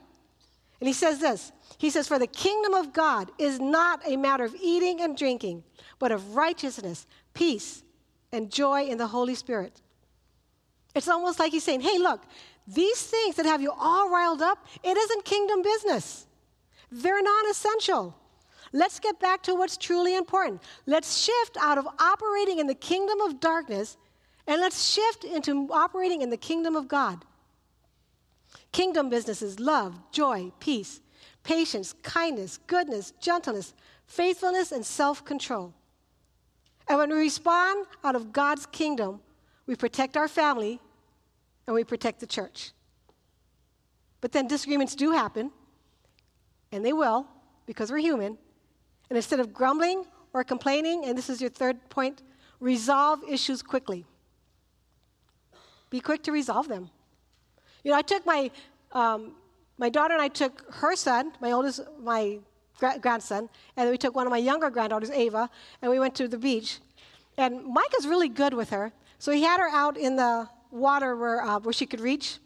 And 0.79 0.87
he 0.87 0.93
says 0.93 1.19
this 1.19 1.51
He 1.77 1.89
says, 1.89 2.07
For 2.07 2.19
the 2.19 2.27
kingdom 2.27 2.73
of 2.73 2.93
God 2.93 3.31
is 3.39 3.59
not 3.59 4.01
a 4.05 4.17
matter 4.17 4.43
of 4.43 4.55
eating 4.61 5.01
and 5.01 5.17
drinking, 5.17 5.63
but 5.99 6.11
of 6.11 6.35
righteousness, 6.35 7.07
peace, 7.33 7.83
and 8.31 8.51
joy 8.51 8.83
in 8.83 8.97
the 8.97 9.07
Holy 9.07 9.35
Spirit. 9.35 9.81
It's 10.93 11.09
almost 11.09 11.39
like 11.39 11.51
he's 11.51 11.63
saying, 11.63 11.81
hey, 11.81 11.97
look, 11.97 12.23
these 12.67 13.01
things 13.01 13.35
that 13.35 13.45
have 13.45 13.61
you 13.61 13.71
all 13.77 14.09
riled 14.09 14.41
up, 14.41 14.65
it 14.83 14.97
isn't 14.97 15.25
kingdom 15.25 15.61
business. 15.61 16.25
They're 16.91 17.21
non 17.21 17.49
essential. 17.49 18.15
Let's 18.71 18.99
get 18.99 19.19
back 19.19 19.43
to 19.43 19.55
what's 19.55 19.77
truly 19.77 20.15
important. 20.15 20.61
Let's 20.85 21.17
shift 21.17 21.57
out 21.59 21.77
of 21.77 21.87
operating 21.99 22.59
in 22.59 22.67
the 22.67 22.75
kingdom 22.75 23.21
of 23.21 23.39
darkness 23.39 23.97
and 24.47 24.61
let's 24.61 24.91
shift 24.91 25.23
into 25.23 25.67
operating 25.71 26.21
in 26.21 26.29
the 26.29 26.37
kingdom 26.37 26.75
of 26.75 26.87
God. 26.87 27.25
Kingdom 28.71 29.09
businesses 29.09 29.59
love, 29.59 29.99
joy, 30.11 30.51
peace, 30.59 31.01
patience, 31.43 31.93
kindness, 32.03 32.59
goodness, 32.67 33.11
gentleness, 33.19 33.73
faithfulness, 34.05 34.71
and 34.71 34.85
self 34.85 35.25
control. 35.25 35.73
And 36.87 36.99
when 36.99 37.09
we 37.09 37.15
respond 37.15 37.87
out 38.03 38.15
of 38.15 38.31
God's 38.31 38.65
kingdom, 38.67 39.21
we 39.65 39.75
protect 39.75 40.15
our 40.17 40.27
family 40.27 40.79
and 41.65 41.73
we 41.73 41.83
protect 41.83 42.19
the 42.19 42.27
church. 42.27 42.71
But 44.21 44.31
then 44.31 44.47
disagreements 44.47 44.95
do 44.95 45.11
happen, 45.11 45.51
and 46.71 46.85
they 46.85 46.93
will 46.93 47.27
because 47.65 47.91
we're 47.91 47.97
human. 47.97 48.37
And 49.09 49.17
instead 49.17 49.39
of 49.39 49.53
grumbling 49.53 50.05
or 50.33 50.43
complaining, 50.43 51.05
and 51.05 51.17
this 51.17 51.29
is 51.29 51.41
your 51.41 51.49
third 51.49 51.89
point, 51.89 52.21
resolve 52.59 53.21
issues 53.27 53.61
quickly. 53.61 54.05
Be 55.89 55.99
quick 55.99 56.23
to 56.23 56.31
resolve 56.31 56.67
them. 56.67 56.89
You 57.83 57.91
know, 57.91 57.97
I 57.97 58.01
took 58.01 58.25
my 58.25 58.51
um, 58.91 59.35
my 59.77 59.89
daughter 59.89 60.13
and 60.13 60.21
I 60.21 60.29
took 60.29 60.73
her 60.75 60.95
son, 60.95 61.33
my 61.41 61.51
oldest, 61.51 61.81
my 62.01 62.39
gra- 62.79 62.97
grandson, 62.99 63.49
and 63.75 63.89
we 63.89 63.97
took 63.97 64.15
one 64.15 64.25
of 64.25 64.31
my 64.31 64.37
younger 64.37 64.69
granddaughters, 64.69 65.09
Ava, 65.11 65.49
and 65.81 65.91
we 65.91 65.99
went 65.99 66.15
to 66.15 66.27
the 66.27 66.37
beach. 66.37 66.79
And 67.37 67.65
Mike 67.65 67.93
is 67.99 68.07
really 68.07 68.29
good 68.29 68.53
with 68.53 68.69
her, 68.69 68.93
so 69.19 69.31
he 69.31 69.43
had 69.43 69.59
her 69.59 69.69
out 69.69 69.97
in 69.97 70.15
the 70.15 70.47
water 70.71 71.15
where, 71.15 71.41
uh, 71.41 71.59
where 71.59 71.73
she 71.73 71.85
could 71.85 71.99
reach. 71.99 72.39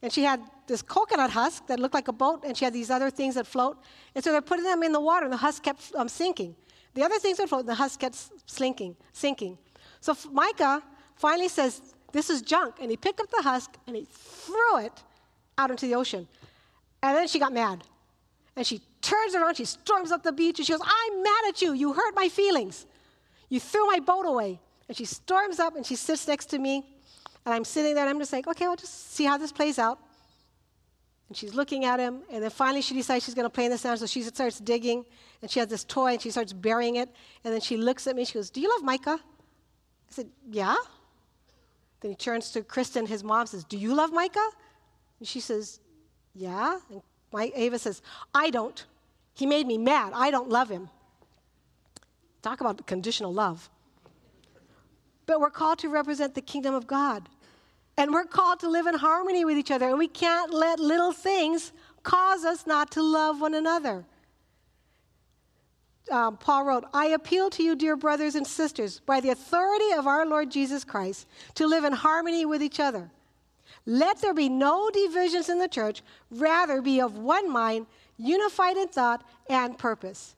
And 0.00 0.12
she 0.12 0.24
had 0.24 0.40
this 0.66 0.82
coconut 0.82 1.30
husk 1.30 1.66
that 1.66 1.78
looked 1.78 1.94
like 1.94 2.08
a 2.08 2.12
boat, 2.12 2.42
and 2.44 2.56
she 2.56 2.64
had 2.64 2.72
these 2.72 2.90
other 2.90 3.10
things 3.10 3.34
that 3.34 3.46
float. 3.46 3.76
And 4.14 4.24
so 4.24 4.32
they're 4.32 4.40
putting 4.40 4.64
them 4.64 4.82
in 4.82 4.92
the 4.92 5.00
water, 5.00 5.24
and 5.24 5.32
the 5.32 5.36
husk 5.36 5.62
kept 5.62 5.92
um, 5.94 6.08
sinking. 6.08 6.56
The 6.94 7.02
other 7.02 7.18
things 7.18 7.38
would 7.38 7.48
float, 7.48 7.60
and 7.60 7.68
the 7.68 7.74
husk 7.74 8.00
kept 8.00 8.16
sinking, 8.46 8.96
sinking. 9.12 9.58
So 10.00 10.16
Micah 10.32 10.82
finally 11.16 11.48
says, 11.48 11.94
This 12.12 12.30
is 12.30 12.42
junk. 12.42 12.76
And 12.80 12.90
he 12.90 12.96
picked 12.96 13.20
up 13.20 13.30
the 13.30 13.42
husk 13.42 13.76
and 13.86 13.96
he 13.96 14.06
threw 14.10 14.78
it 14.78 14.92
out 15.58 15.70
into 15.70 15.86
the 15.86 15.94
ocean. 15.94 16.26
And 17.02 17.16
then 17.16 17.26
she 17.26 17.38
got 17.38 17.52
mad. 17.52 17.82
And 18.56 18.66
she 18.66 18.80
turns 19.00 19.34
around, 19.34 19.56
she 19.56 19.64
storms 19.64 20.12
up 20.12 20.22
the 20.22 20.32
beach, 20.32 20.58
and 20.58 20.66
she 20.66 20.72
goes, 20.72 20.82
I'm 20.82 21.22
mad 21.22 21.44
at 21.48 21.62
you. 21.62 21.72
You 21.72 21.92
hurt 21.92 22.14
my 22.14 22.28
feelings. 22.28 22.86
You 23.48 23.60
threw 23.60 23.86
my 23.86 23.98
boat 23.98 24.24
away. 24.26 24.60
And 24.88 24.96
she 24.96 25.04
storms 25.04 25.58
up 25.58 25.76
and 25.76 25.86
she 25.86 25.96
sits 25.96 26.26
next 26.28 26.46
to 26.46 26.58
me. 26.58 26.84
And 27.44 27.54
I'm 27.54 27.64
sitting 27.64 27.94
there 27.94 28.04
and 28.04 28.10
I'm 28.10 28.18
just 28.18 28.32
like, 28.32 28.46
okay, 28.46 28.66
I'll 28.66 28.76
just 28.76 29.12
see 29.12 29.24
how 29.24 29.36
this 29.36 29.52
plays 29.52 29.78
out. 29.78 29.98
And 31.28 31.36
she's 31.36 31.54
looking 31.54 31.84
at 31.84 31.98
him. 31.98 32.20
And 32.30 32.42
then 32.42 32.50
finally 32.50 32.82
she 32.82 32.94
decides 32.94 33.24
she's 33.24 33.34
going 33.34 33.46
to 33.46 33.50
play 33.50 33.64
in 33.64 33.70
the 33.70 33.78
sand. 33.78 33.98
So 33.98 34.06
she 34.06 34.22
starts 34.22 34.58
digging. 34.58 35.04
And 35.40 35.50
she 35.50 35.60
has 35.60 35.68
this 35.68 35.82
toy 35.84 36.12
and 36.12 36.20
she 36.20 36.30
starts 36.30 36.52
burying 36.52 36.96
it. 36.96 37.08
And 37.44 37.52
then 37.52 37.60
she 37.60 37.76
looks 37.76 38.06
at 38.06 38.14
me. 38.14 38.22
And 38.22 38.28
she 38.28 38.34
goes, 38.34 38.50
Do 38.50 38.60
you 38.60 38.68
love 38.68 38.82
Micah? 38.82 39.18
I 39.18 40.12
said, 40.12 40.28
Yeah. 40.50 40.76
Then 42.02 42.10
he 42.10 42.16
turns 42.16 42.50
to 42.50 42.62
Kristen, 42.62 43.06
his 43.06 43.24
mom, 43.24 43.46
says, 43.46 43.64
Do 43.64 43.78
you 43.78 43.94
love 43.94 44.12
Micah? 44.12 44.50
And 45.18 45.26
she 45.26 45.40
says, 45.40 45.80
Yeah. 46.34 46.78
And 46.90 47.00
my, 47.32 47.50
Ava 47.54 47.78
says, 47.78 48.02
I 48.34 48.50
don't. 48.50 48.84
He 49.34 49.46
made 49.46 49.66
me 49.66 49.78
mad. 49.78 50.12
I 50.14 50.30
don't 50.30 50.50
love 50.50 50.68
him. 50.68 50.90
Talk 52.42 52.60
about 52.60 52.86
conditional 52.86 53.32
love 53.32 53.70
but 55.26 55.40
we're 55.40 55.50
called 55.50 55.78
to 55.78 55.88
represent 55.88 56.34
the 56.34 56.42
kingdom 56.42 56.74
of 56.74 56.86
God. 56.86 57.28
And 57.96 58.12
we're 58.12 58.24
called 58.24 58.60
to 58.60 58.68
live 58.68 58.86
in 58.86 58.94
harmony 58.94 59.44
with 59.44 59.56
each 59.56 59.70
other. 59.70 59.88
And 59.88 59.98
we 59.98 60.08
can't 60.08 60.52
let 60.52 60.80
little 60.80 61.12
things 61.12 61.72
cause 62.02 62.44
us 62.44 62.66
not 62.66 62.90
to 62.92 63.02
love 63.02 63.40
one 63.40 63.54
another. 63.54 64.04
Um, 66.10 66.36
Paul 66.36 66.64
wrote, 66.64 66.84
I 66.92 67.06
appeal 67.06 67.48
to 67.50 67.62
you, 67.62 67.76
dear 67.76 67.96
brothers 67.96 68.34
and 68.34 68.46
sisters, 68.46 69.00
by 69.06 69.20
the 69.20 69.30
authority 69.30 69.92
of 69.96 70.06
our 70.06 70.26
Lord 70.26 70.50
Jesus 70.50 70.84
Christ, 70.84 71.26
to 71.54 71.66
live 71.66 71.84
in 71.84 71.92
harmony 71.92 72.44
with 72.44 72.62
each 72.62 72.80
other. 72.80 73.10
Let 73.86 74.20
there 74.20 74.34
be 74.34 74.48
no 74.48 74.90
divisions 74.90 75.48
in 75.48 75.58
the 75.58 75.68
church, 75.68 76.02
rather, 76.30 76.82
be 76.82 77.00
of 77.00 77.18
one 77.18 77.50
mind, 77.50 77.86
unified 78.16 78.76
in 78.76 78.88
thought 78.88 79.24
and 79.48 79.78
purpose. 79.78 80.34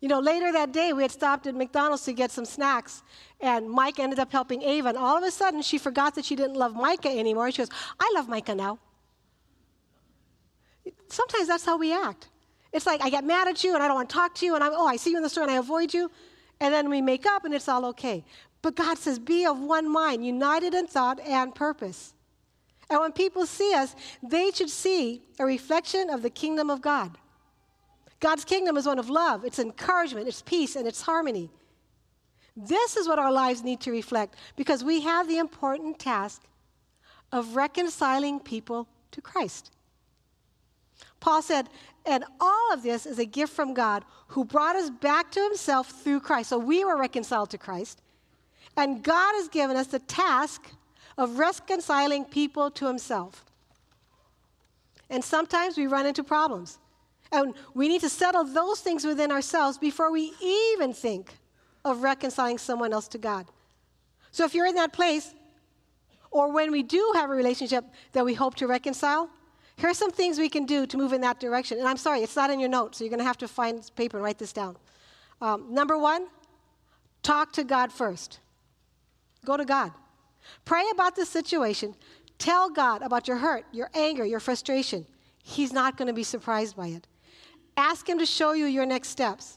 You 0.00 0.08
know, 0.08 0.18
later 0.18 0.50
that 0.52 0.72
day, 0.72 0.94
we 0.94 1.02
had 1.02 1.10
stopped 1.10 1.46
at 1.46 1.54
McDonald's 1.54 2.04
to 2.04 2.12
get 2.14 2.30
some 2.30 2.46
snacks, 2.46 3.02
and 3.40 3.68
Mike 3.68 3.98
ended 3.98 4.18
up 4.18 4.32
helping 4.32 4.62
Ava, 4.62 4.88
and 4.88 4.98
all 4.98 5.16
of 5.16 5.24
a 5.24 5.30
sudden, 5.30 5.60
she 5.60 5.76
forgot 5.76 6.14
that 6.14 6.24
she 6.24 6.34
didn't 6.36 6.56
love 6.56 6.74
Micah 6.74 7.10
anymore. 7.10 7.50
She 7.50 7.58
goes, 7.58 7.70
I 7.98 8.10
love 8.14 8.28
Micah 8.28 8.54
now. 8.54 8.78
Sometimes 11.08 11.48
that's 11.48 11.66
how 11.66 11.76
we 11.76 11.92
act. 11.92 12.28
It's 12.72 12.86
like, 12.86 13.02
I 13.02 13.10
get 13.10 13.24
mad 13.24 13.48
at 13.48 13.64
you, 13.64 13.74
and 13.74 13.82
I 13.82 13.86
don't 13.86 13.96
want 13.96 14.08
to 14.08 14.14
talk 14.14 14.34
to 14.36 14.46
you, 14.46 14.54
and 14.54 14.62
I'm, 14.62 14.72
oh, 14.74 14.86
I 14.86 14.96
see 14.96 15.10
you 15.10 15.16
in 15.16 15.22
the 15.22 15.28
store, 15.28 15.42
and 15.42 15.52
I 15.52 15.56
avoid 15.56 15.92
you, 15.92 16.10
and 16.60 16.72
then 16.72 16.88
we 16.88 17.00
make 17.00 17.26
up, 17.26 17.44
and 17.44 17.52
it's 17.54 17.68
all 17.68 17.84
okay. 17.86 18.24
But 18.62 18.76
God 18.76 18.98
says, 18.98 19.18
be 19.18 19.46
of 19.46 19.58
one 19.58 19.90
mind, 19.90 20.24
united 20.24 20.74
in 20.74 20.86
thought 20.86 21.18
and 21.20 21.54
purpose. 21.54 22.14
And 22.88 23.00
when 23.00 23.12
people 23.12 23.46
see 23.46 23.74
us, 23.74 23.94
they 24.22 24.50
should 24.50 24.70
see 24.70 25.22
a 25.38 25.44
reflection 25.44 26.10
of 26.10 26.22
the 26.22 26.30
kingdom 26.30 26.70
of 26.70 26.80
God. 26.80 27.16
God's 28.18 28.44
kingdom 28.44 28.76
is 28.76 28.86
one 28.86 28.98
of 28.98 29.08
love, 29.08 29.44
it's 29.44 29.58
encouragement, 29.58 30.28
it's 30.28 30.42
peace, 30.42 30.76
and 30.76 30.86
it's 30.86 31.00
harmony. 31.00 31.50
This 32.56 32.96
is 32.96 33.08
what 33.08 33.18
our 33.18 33.32
lives 33.32 33.62
need 33.62 33.80
to 33.80 33.90
reflect 33.90 34.36
because 34.56 34.84
we 34.84 35.00
have 35.00 35.26
the 35.26 35.38
important 35.38 35.98
task 35.98 36.42
of 37.32 37.56
reconciling 37.56 38.40
people 38.40 38.88
to 39.12 39.22
Christ. 39.22 39.70
Paul 41.20 41.42
said, 41.42 41.68
and 42.06 42.24
all 42.40 42.72
of 42.72 42.82
this 42.82 43.06
is 43.06 43.18
a 43.18 43.26
gift 43.26 43.52
from 43.52 43.74
God 43.74 44.04
who 44.28 44.44
brought 44.44 44.76
us 44.76 44.90
back 44.90 45.30
to 45.32 45.42
himself 45.42 45.90
through 46.02 46.20
Christ. 46.20 46.48
So 46.48 46.58
we 46.58 46.84
were 46.84 46.96
reconciled 46.96 47.50
to 47.50 47.58
Christ. 47.58 48.00
And 48.76 49.02
God 49.02 49.34
has 49.34 49.48
given 49.48 49.76
us 49.76 49.88
the 49.88 49.98
task 49.98 50.62
of 51.18 51.38
reconciling 51.38 52.24
people 52.24 52.70
to 52.72 52.86
himself. 52.86 53.44
And 55.10 55.22
sometimes 55.22 55.76
we 55.76 55.86
run 55.86 56.06
into 56.06 56.24
problems. 56.24 56.78
And 57.32 57.54
we 57.74 57.88
need 57.88 58.00
to 58.00 58.08
settle 58.08 58.44
those 58.44 58.80
things 58.80 59.04
within 59.04 59.30
ourselves 59.30 59.76
before 59.76 60.10
we 60.10 60.32
even 60.42 60.92
think 60.92 61.34
of 61.84 62.02
reconciling 62.02 62.58
someone 62.58 62.92
else 62.92 63.08
to 63.08 63.18
God. 63.18 63.46
So 64.30 64.44
if 64.44 64.54
you're 64.54 64.66
in 64.66 64.76
that 64.76 64.92
place, 64.92 65.34
or 66.30 66.52
when 66.52 66.70
we 66.70 66.82
do 66.82 67.12
have 67.14 67.30
a 67.30 67.34
relationship 67.34 67.84
that 68.12 68.24
we 68.24 68.34
hope 68.34 68.54
to 68.56 68.66
reconcile, 68.66 69.28
here 69.80 69.88
are 69.88 69.94
some 69.94 70.10
things 70.10 70.38
we 70.38 70.50
can 70.50 70.66
do 70.66 70.86
to 70.86 70.98
move 70.98 71.14
in 71.14 71.22
that 71.22 71.40
direction. 71.40 71.78
And 71.78 71.88
I'm 71.88 71.96
sorry, 71.96 72.20
it's 72.20 72.36
not 72.36 72.50
in 72.50 72.60
your 72.60 72.68
notes, 72.68 72.98
so 72.98 73.04
you're 73.04 73.08
going 73.08 73.18
to 73.18 73.24
have 73.24 73.38
to 73.38 73.48
find 73.48 73.90
paper 73.96 74.18
and 74.18 74.24
write 74.24 74.38
this 74.38 74.52
down. 74.52 74.76
Um, 75.40 75.72
number 75.72 75.96
one, 75.96 76.26
talk 77.22 77.50
to 77.54 77.64
God 77.64 77.90
first. 77.90 78.40
Go 79.46 79.56
to 79.56 79.64
God. 79.64 79.92
Pray 80.66 80.84
about 80.92 81.16
the 81.16 81.24
situation. 81.24 81.94
Tell 82.36 82.68
God 82.68 83.00
about 83.00 83.26
your 83.26 83.38
hurt, 83.38 83.64
your 83.72 83.88
anger, 83.94 84.22
your 84.26 84.38
frustration. 84.38 85.06
He's 85.42 85.72
not 85.72 85.96
going 85.96 86.08
to 86.08 86.14
be 86.14 86.24
surprised 86.24 86.76
by 86.76 86.88
it. 86.88 87.06
Ask 87.78 88.06
Him 88.06 88.18
to 88.18 88.26
show 88.26 88.52
you 88.52 88.66
your 88.66 88.84
next 88.84 89.08
steps. 89.08 89.56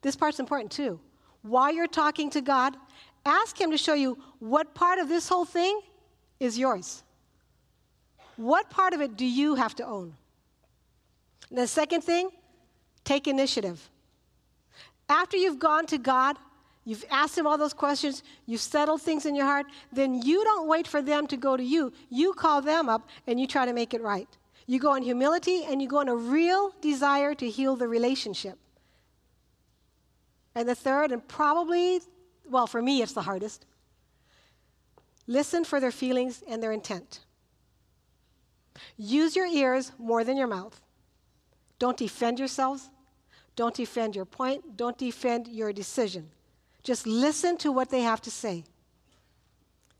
This 0.00 0.16
part's 0.16 0.40
important 0.40 0.72
too. 0.72 0.98
While 1.42 1.70
you're 1.70 1.86
talking 1.86 2.30
to 2.30 2.40
God, 2.40 2.74
ask 3.26 3.60
Him 3.60 3.72
to 3.72 3.76
show 3.76 3.92
you 3.92 4.16
what 4.38 4.74
part 4.74 4.98
of 4.98 5.10
this 5.10 5.28
whole 5.28 5.44
thing 5.44 5.82
is 6.40 6.58
yours. 6.58 7.02
What 8.36 8.70
part 8.70 8.94
of 8.94 9.00
it 9.00 9.16
do 9.16 9.26
you 9.26 9.54
have 9.54 9.74
to 9.76 9.86
own? 9.86 10.14
The 11.50 11.66
second 11.66 12.02
thing, 12.02 12.30
take 13.04 13.26
initiative. 13.26 13.90
After 15.08 15.36
you've 15.36 15.58
gone 15.58 15.86
to 15.86 15.98
God, 15.98 16.36
you've 16.84 17.04
asked 17.10 17.36
Him 17.36 17.46
all 17.46 17.58
those 17.58 17.74
questions, 17.74 18.22
you've 18.46 18.60
settled 18.60 19.02
things 19.02 19.26
in 19.26 19.34
your 19.34 19.44
heart, 19.44 19.66
then 19.92 20.22
you 20.22 20.42
don't 20.44 20.66
wait 20.66 20.86
for 20.88 21.02
them 21.02 21.26
to 21.26 21.36
go 21.36 21.56
to 21.56 21.62
you. 21.62 21.92
You 22.08 22.32
call 22.32 22.62
them 22.62 22.88
up 22.88 23.08
and 23.26 23.38
you 23.38 23.46
try 23.46 23.66
to 23.66 23.72
make 23.72 23.92
it 23.92 24.00
right. 24.00 24.28
You 24.66 24.78
go 24.78 24.94
in 24.94 25.02
humility 25.02 25.64
and 25.64 25.82
you 25.82 25.88
go 25.88 26.00
in 26.00 26.08
a 26.08 26.16
real 26.16 26.72
desire 26.80 27.34
to 27.34 27.50
heal 27.50 27.76
the 27.76 27.88
relationship. 27.88 28.58
And 30.54 30.68
the 30.68 30.74
third, 30.74 31.12
and 31.12 31.26
probably, 31.26 32.00
well, 32.48 32.66
for 32.66 32.80
me, 32.80 33.02
it's 33.02 33.12
the 33.12 33.22
hardest 33.22 33.66
listen 35.26 35.64
for 35.64 35.80
their 35.80 35.92
feelings 35.92 36.42
and 36.48 36.62
their 36.62 36.72
intent. 36.72 37.20
Use 38.96 39.36
your 39.36 39.46
ears 39.46 39.92
more 39.98 40.24
than 40.24 40.36
your 40.36 40.46
mouth. 40.46 40.80
Don't 41.78 41.96
defend 41.96 42.38
yourselves. 42.38 42.90
Don't 43.56 43.74
defend 43.74 44.16
your 44.16 44.24
point. 44.24 44.76
Don't 44.76 44.96
defend 44.96 45.48
your 45.48 45.72
decision. 45.72 46.30
Just 46.82 47.06
listen 47.06 47.56
to 47.58 47.70
what 47.70 47.90
they 47.90 48.00
have 48.00 48.20
to 48.22 48.30
say. 48.30 48.64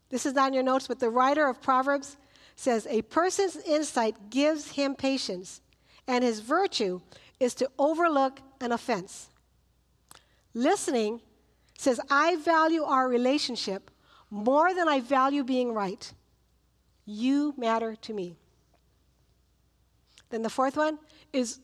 This 0.09 0.27
is 0.27 0.35
not 0.35 0.49
in 0.49 0.55
your 0.55 0.63
notes, 0.63 0.89
but 0.89 1.01
the 1.01 1.11
writer 1.11 1.47
of 1.49 1.63
Proverbs 1.63 2.17
says, 2.57 2.87
A 2.89 3.03
person's 3.03 3.57
insight 3.57 4.31
gives 4.31 4.73
him 4.73 4.95
patience, 4.95 5.61
and 6.07 6.23
his 6.23 6.41
virtue 6.41 7.01
is 7.41 7.55
to 7.55 7.71
overlook 7.79 8.41
an 8.61 8.73
offense. 8.73 9.29
Listening 10.55 11.21
says, 11.79 12.01
I 12.11 12.37
value 12.37 12.85
our 12.85 13.09
relationship 13.09 13.91
more 14.31 14.75
than 14.75 14.89
I 14.89 15.01
value 15.01 15.45
being 15.45 15.73
right. 15.73 16.13
You 17.05 17.55
matter 17.57 17.97
to 17.97 18.15
me. 18.15 18.37
Then 20.33 20.41
the 20.41 20.51
fourth 20.51 20.79
one 20.79 20.99
is 21.35 21.61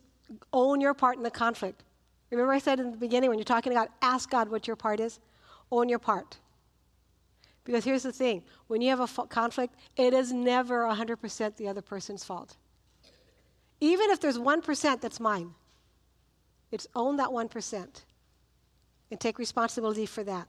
own 0.53 0.81
your 0.81 0.93
part 0.93 1.17
in 1.17 1.23
the 1.23 1.31
conflict. 1.31 1.85
Remember, 2.31 2.53
I 2.53 2.59
said 2.59 2.79
in 2.79 2.91
the 2.91 2.99
beginning 2.99 3.31
when 3.31 3.39
you're 3.39 3.45
talking 3.47 3.73
about 3.73 3.89
ask 4.03 4.29
God 4.31 4.51
what 4.51 4.67
your 4.67 4.77
part 4.77 5.01
is? 5.01 5.19
Own 5.73 5.89
your 5.89 5.99
part. 5.99 6.37
Because 7.65 7.83
here's 7.83 8.03
the 8.03 8.13
thing 8.13 8.43
when 8.67 8.83
you 8.83 8.91
have 8.91 9.01
a 9.01 9.27
conflict, 9.27 9.75
it 9.97 10.13
is 10.13 10.33
never 10.33 10.85
100% 10.85 11.57
the 11.57 11.67
other 11.67 11.81
person's 11.81 12.25
fault. 12.25 12.57
Even 13.81 14.11
if 14.11 14.21
there's 14.21 14.39
1% 14.39 15.01
that's 15.01 15.19
mine, 15.19 15.55
it's 16.71 16.87
own 16.95 17.17
that 17.17 17.29
1% 17.29 17.87
and 19.11 19.19
take 19.19 19.39
responsibility 19.39 20.05
for 20.05 20.23
that. 20.25 20.47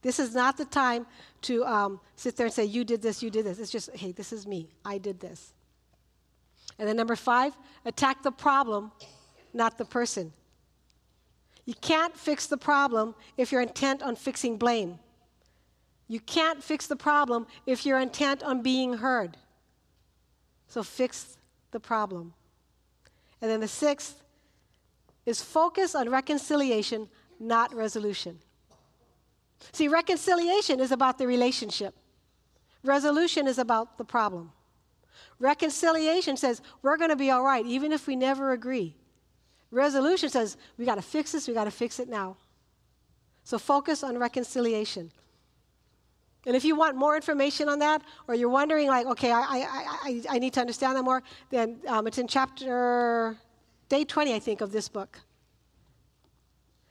This 0.00 0.18
is 0.18 0.34
not 0.34 0.56
the 0.56 0.64
time 0.64 1.06
to 1.42 1.64
um, 1.64 2.00
sit 2.16 2.36
there 2.36 2.46
and 2.46 2.54
say, 2.54 2.64
You 2.64 2.82
did 2.82 3.00
this, 3.00 3.22
you 3.22 3.30
did 3.30 3.46
this. 3.46 3.60
It's 3.60 3.70
just, 3.70 3.94
hey, 3.94 4.10
this 4.10 4.32
is 4.32 4.48
me. 4.48 4.70
I 4.84 4.98
did 4.98 5.20
this. 5.20 5.52
And 6.78 6.88
then 6.88 6.96
number 6.96 7.16
five, 7.16 7.56
attack 7.84 8.22
the 8.22 8.32
problem, 8.32 8.92
not 9.52 9.78
the 9.78 9.84
person. 9.84 10.32
You 11.64 11.74
can't 11.74 12.16
fix 12.16 12.46
the 12.46 12.56
problem 12.56 13.14
if 13.36 13.52
you're 13.52 13.60
intent 13.60 14.02
on 14.02 14.16
fixing 14.16 14.56
blame. 14.56 14.98
You 16.08 16.20
can't 16.20 16.62
fix 16.62 16.86
the 16.86 16.96
problem 16.96 17.46
if 17.66 17.86
you're 17.86 18.00
intent 18.00 18.42
on 18.42 18.62
being 18.62 18.94
heard. 18.94 19.36
So 20.68 20.82
fix 20.82 21.36
the 21.70 21.80
problem. 21.80 22.34
And 23.40 23.50
then 23.50 23.60
the 23.60 23.68
sixth 23.68 24.22
is 25.24 25.40
focus 25.40 25.94
on 25.94 26.08
reconciliation, 26.08 27.08
not 27.38 27.74
resolution. 27.74 28.38
See, 29.72 29.88
reconciliation 29.88 30.80
is 30.80 30.90
about 30.90 31.18
the 31.18 31.26
relationship, 31.26 31.94
resolution 32.82 33.46
is 33.46 33.58
about 33.58 33.98
the 33.98 34.04
problem. 34.04 34.52
Reconciliation 35.38 36.36
says 36.36 36.62
we're 36.82 36.96
going 36.96 37.10
to 37.10 37.16
be 37.16 37.30
all 37.30 37.42
right, 37.42 37.64
even 37.66 37.92
if 37.92 38.06
we 38.06 38.16
never 38.16 38.52
agree. 38.52 38.96
Resolution 39.70 40.28
says 40.28 40.56
we 40.76 40.84
got 40.84 40.96
to 40.96 41.02
fix 41.02 41.32
this, 41.32 41.48
we 41.48 41.54
got 41.54 41.64
to 41.64 41.70
fix 41.70 41.98
it 41.98 42.08
now. 42.08 42.36
So 43.44 43.58
focus 43.58 44.02
on 44.04 44.18
reconciliation. 44.18 45.10
And 46.44 46.56
if 46.56 46.64
you 46.64 46.74
want 46.74 46.96
more 46.96 47.14
information 47.14 47.68
on 47.68 47.78
that, 47.78 48.02
or 48.26 48.34
you're 48.34 48.48
wondering, 48.48 48.88
like, 48.88 49.06
okay, 49.06 49.30
I, 49.30 49.40
I, 49.40 49.66
I, 50.02 50.22
I 50.30 50.38
need 50.38 50.52
to 50.54 50.60
understand 50.60 50.96
that 50.96 51.04
more, 51.04 51.22
then 51.50 51.78
um, 51.86 52.06
it's 52.06 52.18
in 52.18 52.26
chapter, 52.26 53.36
day 53.88 54.04
20, 54.04 54.34
I 54.34 54.40
think, 54.40 54.60
of 54.60 54.72
this 54.72 54.88
book. 54.88 55.20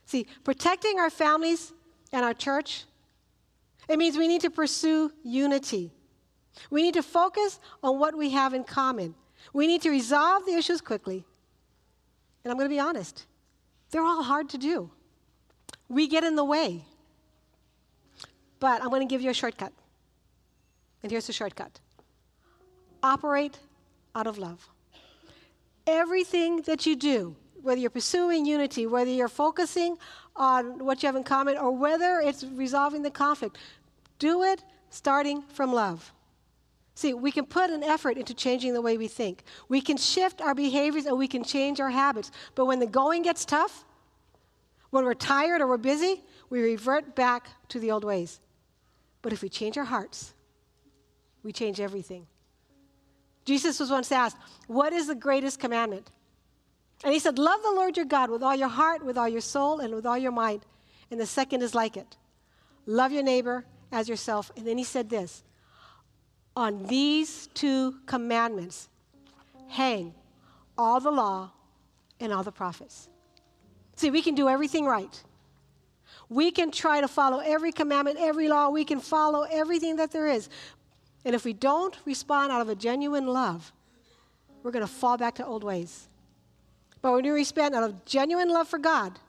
See, 0.06 0.26
protecting 0.44 1.00
our 1.00 1.10
families 1.10 1.74
and 2.14 2.24
our 2.24 2.34
church, 2.34 2.86
it 3.90 3.98
means 3.98 4.18
we 4.18 4.28
need 4.28 4.42
to 4.42 4.50
pursue 4.50 5.12
unity. 5.24 5.92
We 6.70 6.82
need 6.82 6.94
to 6.96 7.04
focus 7.04 7.60
on 7.84 8.00
what 8.00 8.18
we 8.18 8.32
have 8.32 8.54
in 8.54 8.64
common. 8.64 9.16
We 9.54 9.68
need 9.68 9.82
to 9.84 9.90
resolve 9.90 10.46
the 10.46 10.54
issues 10.54 10.82
quickly. 10.82 11.24
And 12.44 12.52
I'm 12.52 12.58
going 12.58 12.70
to 12.70 12.74
be 12.74 12.80
honest, 12.80 13.26
they're 13.92 14.04
all 14.04 14.24
hard 14.24 14.50
to 14.50 14.58
do. 14.58 14.90
We 15.90 16.08
get 16.08 16.24
in 16.24 16.36
the 16.36 16.46
way. 16.46 16.86
But 18.60 18.82
I'm 18.82 18.90
going 18.90 19.08
to 19.08 19.12
give 19.12 19.22
you 19.22 19.30
a 19.30 19.34
shortcut. 19.34 19.74
And 21.04 21.12
here's 21.12 21.28
the 21.28 21.34
shortcut 21.34 21.80
operate 23.04 23.58
out 24.14 24.28
of 24.28 24.38
love. 24.38 24.68
Everything 25.88 26.62
that 26.64 26.86
you 26.86 26.96
do, 26.96 27.36
whether 27.64 27.82
you're 27.82 27.90
pursuing 27.90 28.46
unity, 28.46 28.86
whether 28.86 29.10
you're 29.10 29.28
focusing 29.28 29.98
on 30.36 30.86
what 30.86 31.02
you 31.02 31.08
have 31.08 31.16
in 31.16 31.24
common, 31.24 31.58
or 31.58 31.72
whether 31.72 32.20
it's 32.20 32.44
resolving 32.44 33.02
the 33.02 33.10
conflict, 33.10 33.58
do 34.20 34.44
it 34.44 34.64
starting 34.92 35.42
from 35.54 35.74
love. 35.74 36.14
See, 36.94 37.14
we 37.14 37.32
can 37.32 37.46
put 37.46 37.70
an 37.70 37.84
effort 37.84 38.18
into 38.18 38.34
changing 38.34 38.74
the 38.74 38.82
way 38.82 38.98
we 38.98 39.08
think. 39.08 39.44
We 39.70 39.82
can 39.82 39.98
shift 39.98 40.42
our 40.42 40.54
behaviors 40.54 41.06
and 41.06 41.18
we 41.18 41.28
can 41.28 41.44
change 41.44 41.80
our 41.80 41.90
habits. 41.90 42.32
But 42.54 42.66
when 42.66 42.80
the 42.80 42.88
going 42.88 43.24
gets 43.24 43.46
tough, 43.46 43.86
when 44.90 45.06
we're 45.06 45.14
tired 45.14 45.62
or 45.62 45.68
we're 45.68 45.78
busy, 45.78 46.22
we 46.50 46.62
revert 46.62 47.16
back 47.16 47.48
to 47.70 47.80
the 47.80 47.92
old 47.92 48.04
ways. 48.04 48.40
But 49.22 49.32
if 49.34 49.42
we 49.42 49.50
change 49.50 49.78
our 49.78 49.86
hearts, 49.86 50.34
we 51.44 51.52
change 51.52 51.80
everything. 51.80 52.28
Jesus 53.46 53.80
was 53.80 53.90
once 53.90 54.12
asked, 54.12 54.38
What 54.68 54.94
is 54.94 55.08
the 55.08 55.16
greatest 55.16 55.60
commandment? 55.60 56.12
And 57.04 57.14
he 57.14 57.20
said, 57.20 57.40
Love 57.40 57.64
the 57.64 57.72
Lord 57.72 57.98
your 57.98 58.06
God 58.06 58.30
with 58.30 58.44
all 58.44 58.56
your 58.56 58.68
heart, 58.68 59.04
with 59.04 59.18
all 59.18 59.30
your 59.30 59.42
soul, 59.42 59.80
and 59.80 59.96
with 59.96 60.06
all 60.06 60.18
your 60.18 60.32
mind. 60.32 60.66
And 61.10 61.20
the 61.20 61.26
second 61.26 61.62
is 61.62 61.74
like 61.74 61.98
it 61.98 62.18
love 62.86 63.12
your 63.12 63.24
neighbor 63.24 63.66
as 63.92 64.10
yourself. 64.10 64.52
And 64.56 64.66
then 64.66 64.78
he 64.78 64.84
said 64.84 65.10
this 65.10 65.44
on 66.56 66.86
these 66.86 67.48
two 67.54 67.96
commandments 68.06 68.90
hang 69.70 70.14
all 70.78 71.00
the 71.00 71.12
law 71.12 71.52
and 72.20 72.34
all 72.34 72.44
the 72.44 72.52
prophets. 72.52 73.08
See, 73.96 74.12
we 74.12 74.22
can 74.22 74.36
do 74.36 74.50
everything 74.50 74.86
right. 74.86 75.24
We 76.30 76.52
can 76.52 76.72
try 76.72 77.02
to 77.02 77.08
follow 77.08 77.40
every 77.40 77.72
commandment, 77.72 78.18
every 78.20 78.48
law. 78.48 78.70
We 78.70 78.86
can 78.86 79.00
follow 79.00 79.46
everything 79.52 79.98
that 79.98 80.12
there 80.12 80.28
is. 80.28 80.50
And 81.24 81.36
if 81.36 81.46
we 81.46 81.54
don't 81.54 81.98
respond 82.06 82.52
out 82.52 82.62
of 82.62 82.70
a 82.70 82.76
genuine 82.76 83.28
love, 83.28 83.72
we're 84.64 84.72
going 84.72 84.86
to 84.86 84.92
fall 84.92 85.18
back 85.18 85.36
to 85.36 85.46
old 85.46 85.64
ways. 85.64 86.08
But 87.02 87.14
when 87.14 87.24
we 87.24 87.30
respond 87.30 87.76
out 87.76 87.84
of 87.84 88.06
genuine 88.06 88.50
love 88.50 88.68
for 88.68 88.80
God, 88.80 89.20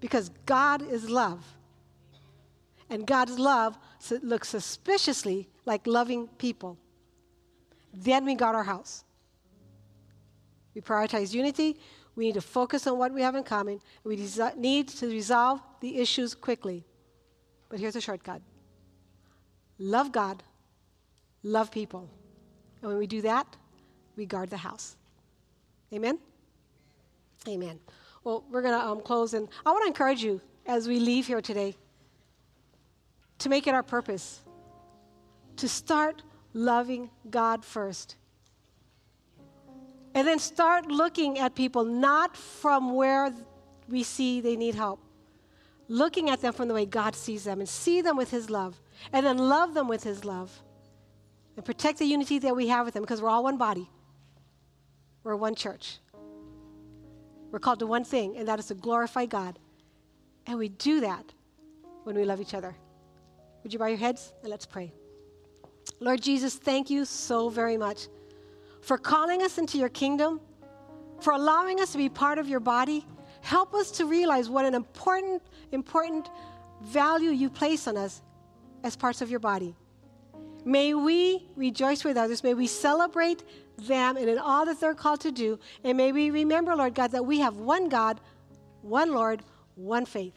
because 0.00 0.30
God 0.46 0.82
is 0.82 1.08
love, 1.08 1.44
and 2.88 3.06
God's 3.06 3.38
love 3.38 3.78
looks 4.22 4.48
suspiciously 4.48 5.48
like 5.64 5.86
loving 5.86 6.28
people. 6.38 6.78
Then 7.92 8.24
we 8.24 8.34
got 8.34 8.54
our 8.54 8.64
house. 8.64 9.04
We 10.74 10.80
prioritize 10.80 11.34
unity. 11.34 11.78
We 12.14 12.26
need 12.26 12.34
to 12.34 12.40
focus 12.40 12.86
on 12.86 12.98
what 12.98 13.12
we 13.12 13.22
have 13.22 13.34
in 13.34 13.44
common. 13.44 13.80
We 14.04 14.16
desi- 14.16 14.56
need 14.56 14.88
to 14.88 15.06
resolve 15.06 15.60
the 15.80 15.98
issues 15.98 16.34
quickly. 16.34 16.84
But 17.68 17.80
here's 17.80 17.96
a 17.96 18.00
shortcut 18.00 18.42
love 19.78 20.12
God, 20.12 20.42
love 21.42 21.70
people. 21.70 22.08
And 22.82 22.90
when 22.90 22.98
we 22.98 23.06
do 23.06 23.22
that, 23.22 23.46
we 24.16 24.26
guard 24.26 24.50
the 24.50 24.56
house. 24.56 24.96
Amen? 25.92 26.18
Amen. 27.48 27.78
Well, 28.22 28.44
we're 28.50 28.62
going 28.62 28.78
to 28.78 28.86
um, 28.86 29.00
close, 29.00 29.34
and 29.34 29.48
I 29.64 29.70
want 29.70 29.82
to 29.82 29.88
encourage 29.88 30.22
you 30.22 30.40
as 30.66 30.86
we 30.86 31.00
leave 31.00 31.26
here 31.26 31.40
today 31.40 31.74
to 33.38 33.48
make 33.48 33.66
it 33.66 33.74
our 33.74 33.82
purpose 33.82 34.40
to 35.60 35.68
start 35.68 36.22
loving 36.52 37.10
God 37.28 37.64
first. 37.64 38.16
And 40.14 40.26
then 40.26 40.38
start 40.38 40.86
looking 40.86 41.38
at 41.38 41.54
people 41.54 41.84
not 41.84 42.36
from 42.36 42.94
where 42.94 43.32
we 43.88 44.02
see 44.02 44.40
they 44.40 44.56
need 44.56 44.74
help. 44.74 45.00
Looking 45.88 46.30
at 46.30 46.40
them 46.40 46.52
from 46.52 46.68
the 46.68 46.74
way 46.74 46.86
God 46.86 47.14
sees 47.14 47.44
them 47.44 47.60
and 47.60 47.68
see 47.68 48.00
them 48.00 48.16
with 48.16 48.30
His 48.30 48.50
love, 48.50 48.80
and 49.12 49.24
then 49.24 49.38
love 49.38 49.74
them 49.74 49.88
with 49.88 50.02
His 50.02 50.24
love, 50.24 50.62
and 51.56 51.64
protect 51.64 51.98
the 51.98 52.04
unity 52.06 52.38
that 52.40 52.54
we 52.54 52.68
have 52.68 52.86
with 52.86 52.94
them 52.94 53.02
because 53.02 53.20
we're 53.20 53.28
all 53.28 53.44
one 53.44 53.58
body. 53.58 53.88
We're 55.22 55.36
one 55.36 55.54
church. 55.54 55.98
We're 57.50 57.58
called 57.58 57.80
to 57.80 57.86
one 57.86 58.04
thing, 58.04 58.36
and 58.36 58.48
that 58.48 58.58
is 58.58 58.66
to 58.66 58.74
glorify 58.74 59.26
God. 59.26 59.58
And 60.46 60.58
we 60.58 60.68
do 60.68 61.00
that 61.00 61.24
when 62.04 62.16
we 62.16 62.24
love 62.24 62.40
each 62.40 62.54
other. 62.54 62.74
Would 63.62 63.72
you 63.72 63.78
bow 63.78 63.86
your 63.86 63.98
heads 63.98 64.32
and 64.42 64.50
let's 64.50 64.66
pray? 64.66 64.92
Lord 66.00 66.22
Jesus, 66.22 66.54
thank 66.54 66.90
you 66.90 67.04
so 67.04 67.48
very 67.48 67.76
much 67.76 68.08
for 68.80 68.96
calling 68.96 69.42
us 69.42 69.58
into 69.58 69.78
your 69.78 69.88
kingdom, 69.90 70.40
for 71.20 71.32
allowing 71.32 71.80
us 71.80 71.92
to 71.92 71.98
be 71.98 72.08
part 72.08 72.38
of 72.38 72.48
your 72.48 72.60
body. 72.60 73.06
Help 73.42 73.74
us 73.74 73.90
to 73.92 74.06
realize 74.06 74.48
what 74.48 74.64
an 74.64 74.74
important, 74.74 75.42
important 75.72 76.30
value 76.82 77.30
you 77.30 77.50
place 77.50 77.86
on 77.86 77.96
us 77.96 78.22
as 78.82 78.96
parts 78.96 79.20
of 79.20 79.30
your 79.30 79.40
body. 79.40 79.74
May 80.64 80.94
we 80.94 81.46
rejoice 81.56 82.04
with 82.04 82.16
others. 82.16 82.42
May 82.42 82.54
we 82.54 82.66
celebrate 82.66 83.44
them 83.78 84.16
and 84.16 84.28
in 84.28 84.38
all 84.38 84.66
that 84.66 84.80
they're 84.80 84.94
called 84.94 85.20
to 85.20 85.32
do. 85.32 85.58
And 85.84 85.96
may 85.96 86.12
we 86.12 86.30
remember, 86.30 86.74
Lord 86.76 86.94
God, 86.94 87.12
that 87.12 87.24
we 87.24 87.40
have 87.40 87.56
one 87.56 87.88
God, 87.88 88.20
one 88.82 89.12
Lord, 89.12 89.42
one 89.74 90.04
faith. 90.04 90.34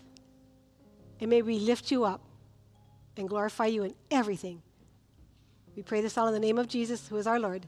And 1.20 1.30
may 1.30 1.42
we 1.42 1.60
lift 1.60 1.92
you 1.92 2.06
up 2.06 2.22
and 3.18 3.28
glorify 3.28 3.68
you 3.68 3.84
in 3.84 3.94
everything. 4.12 4.62
We 5.76 5.84
pray 5.84 6.02
this 6.02 6.18
all 6.18 6.28
in 6.28 6.34
the 6.34 6.40
name 6.40 6.60
of 6.60 6.68
Jesus, 6.68 7.08
who 7.08 7.18
is 7.18 7.28
our 7.28 7.40
Lord. 7.40 7.68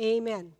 Amen. 0.00 0.52